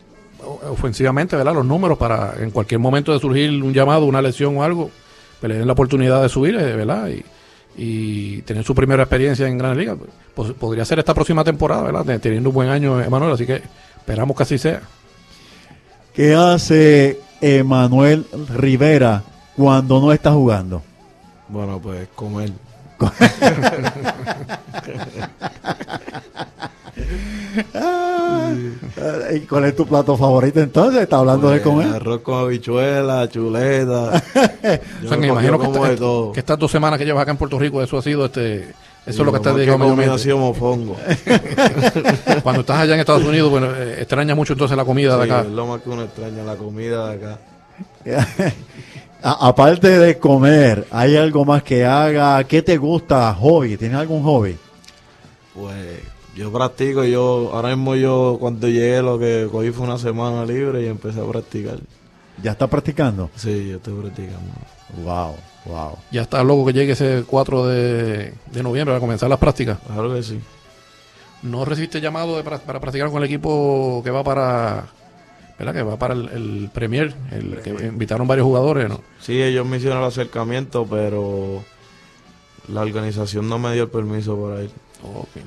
[0.71, 1.55] ofensivamente, ¿verdad?
[1.55, 4.91] Los números para en cualquier momento de surgir un llamado, una lesión o algo,
[5.41, 7.09] pues le den la oportunidad de subir, eh, ¿verdad?
[7.09, 7.25] Y,
[7.77, 9.97] y tener su primera experiencia en Gran Liga.
[10.35, 12.05] Pues, podría ser esta próxima temporada, ¿verdad?
[12.05, 13.63] Te- Teniendo un buen año, Emanuel, así que
[13.97, 14.83] esperamos que así sea.
[16.15, 19.23] ¿Qué hace Emanuel Rivera
[19.57, 20.83] cuando no está jugando?
[21.49, 22.53] Bueno, pues comer.
[29.35, 31.03] ¿Y cuál es tu plato favorito entonces?
[31.03, 31.95] ¿Está hablando de Pues, comer?
[31.95, 34.23] Arroz con habichuela, chuleta.
[35.05, 37.83] O sea, me imagino que, que estas dos semanas que llevas acá en Puerto Rico,
[37.83, 38.69] eso ha sido este.
[39.05, 40.15] Eso es lo que dedicando comida mayormente.
[40.15, 40.97] así mofongo.
[42.45, 45.41] Cuando estás allá en Estados Unidos, bueno, eh, extraña mucho entonces la comida de acá.
[45.41, 47.39] es lo más que uno extraña, la comida de acá.
[49.25, 52.43] A- aparte de comer, ¿hay algo más que haga?
[52.45, 53.33] ¿Qué te gusta?
[53.35, 53.77] ¿Hobby?
[53.77, 54.57] ¿Tienes algún hobby?
[55.55, 55.75] Pues
[56.37, 60.83] yo practico, yo ahora mismo yo cuando llegué lo que cogí fue una semana libre
[60.83, 61.79] y empecé a practicar.
[62.43, 63.31] ¿Ya estás practicando?
[63.37, 64.51] Sí, yo estoy practicando.
[65.05, 65.99] Wow, wow.
[66.11, 69.79] Ya está loco que llegue ese 4 de, de noviembre para comenzar las prácticas.
[69.87, 70.41] Claro que sí.
[71.43, 74.87] ¿No recibiste llamado de para practicar con el equipo que va para,
[75.59, 75.75] ¿verdad?
[75.75, 79.01] Que va para el, el Premier, el que invitaron varios jugadores, ¿no?
[79.21, 81.63] Sí, ellos me hicieron el acercamiento, pero
[82.69, 84.71] la organización no me dio el permiso para ir.
[85.03, 85.43] Ok.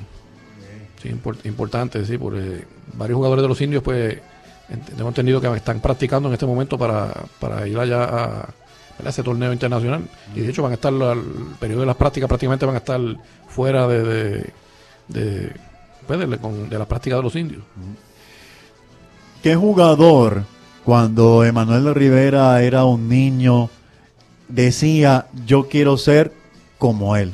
[1.06, 4.18] Sí, impor- importante, sí, porque varios jugadores de los indios, pues,
[4.96, 8.50] tengo entendido que están practicando en este momento para, para ir allá a,
[9.06, 10.02] ese torneo internacional.
[10.36, 11.22] Y de hecho van a estar, al
[11.60, 13.00] periodo de las prácticas prácticamente van a estar
[13.48, 14.54] fuera de, de,
[15.10, 15.52] de,
[16.08, 17.62] pues, de- de las prácticas de los indios.
[19.44, 20.44] ¿Qué jugador,
[20.84, 23.70] cuando Emanuel Rivera era un niño,
[24.48, 26.32] decía, yo quiero ser
[26.80, 27.34] como él?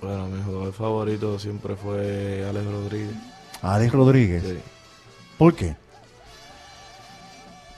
[0.00, 3.16] Bueno, mi jugador favorito siempre fue Alex Rodríguez.
[3.62, 4.42] Alex Rodríguez.
[4.42, 4.58] Sí.
[5.36, 5.76] ¿Por qué?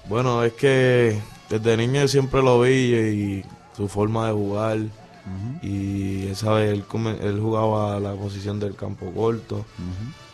[0.08, 3.44] Bueno, es que desde niño siempre lo vi y
[3.76, 4.78] su forma de jugar.
[5.62, 6.84] Y esa vez él,
[7.22, 9.64] él jugaba a la posición del campo corto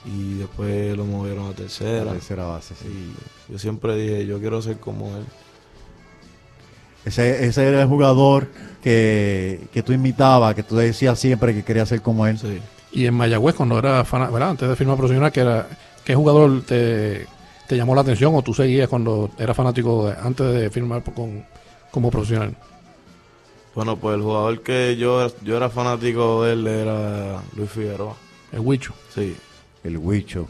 [0.07, 2.07] y después lo movieron a tercera.
[2.07, 3.13] La tercera base, sí.
[3.49, 5.25] Y yo siempre dije, yo quiero ser como él.
[7.09, 8.49] Ese, ese era el jugador
[8.83, 12.39] que, que tú imitabas, que tú decías siempre que querías ser como él.
[12.39, 12.61] Sí.
[12.93, 14.51] Y en Mayagüez, cuando era fan, ¿verdad?
[14.51, 15.67] Antes de firmar profesional, que era,
[16.05, 17.27] ¿qué jugador te,
[17.67, 21.45] te llamó la atención o tú seguías cuando era fanático de- antes de firmar con,
[21.91, 22.55] como profesional?
[23.75, 28.17] Bueno, pues el jugador que yo, yo era fanático de él era Luis Figueroa.
[28.53, 28.93] El Huicho.
[29.15, 29.37] Sí.
[29.85, 30.49] El Huicho.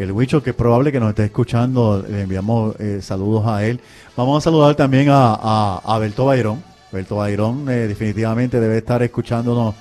[0.00, 3.80] El Huicho que es probable que nos esté escuchando, le enviamos eh, saludos a él.
[4.16, 6.62] Vamos a saludar también a, a, a Berto Bayrón.
[6.90, 9.74] Berto Bayrón eh, definitivamente debe estar escuchándonos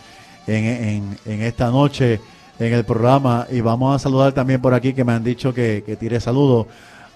[0.46, 2.20] en, en, esta noche
[2.60, 3.48] en el programa.
[3.50, 6.68] Y vamos a saludar también por aquí que me han dicho que, que tire saludos.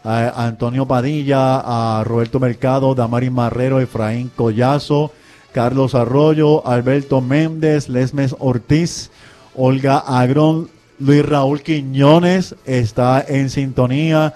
[0.06, 1.60] A, a Antonio Padilla,
[2.00, 5.12] a Roberto Mercado, Damaris Marrero, Efraín Collazo,
[5.52, 9.12] Carlos Arroyo, Alberto Méndez, Lesmes Ortiz,
[9.56, 10.70] Olga Agrón,
[11.04, 14.34] Luis Raúl Quiñones está en sintonía,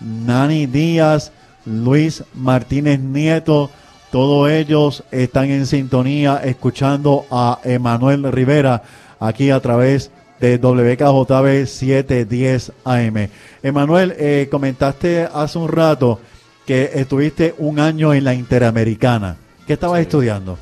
[0.00, 1.32] Nani Díaz,
[1.64, 3.70] Luis Martínez Nieto,
[4.12, 8.82] todos ellos están en sintonía escuchando a Emanuel Rivera
[9.18, 10.10] aquí a través
[10.40, 13.28] de WKJB 710 AM.
[13.62, 16.20] Emanuel, eh, comentaste hace un rato
[16.66, 19.36] que estuviste un año en la Interamericana.
[19.66, 20.02] ¿Qué estabas Sí.
[20.02, 20.58] estudiando?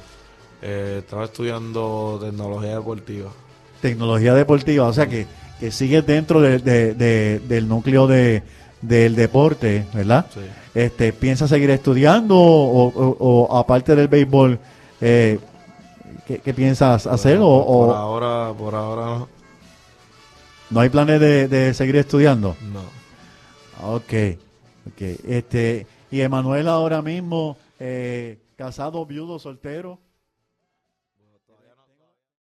[0.62, 3.30] Eh, estaba estudiando tecnología deportiva.
[3.80, 5.26] Tecnología deportiva, o sea que,
[5.60, 8.42] que sigues dentro de- de- de- del núcleo de,
[8.82, 10.26] del deporte, ¿verdad?
[10.32, 10.40] Sí.
[10.74, 13.16] Este, ¿Piensas seguir estudiando o, o-
[13.48, 14.58] o aparte del béisbol,
[15.00, 15.38] eh,
[16.26, 17.38] ¿qué, qué piensas hacer?
[17.38, 19.28] O, por o ahora, por ahora no.
[20.70, 22.56] no hay planes de, de seguir estudiando?
[22.72, 22.98] no.
[23.80, 24.12] Ok,
[24.88, 25.00] ok.
[25.28, 29.98] Este, y Emanuel ahora mismo, eh, casado, viudo, soltero.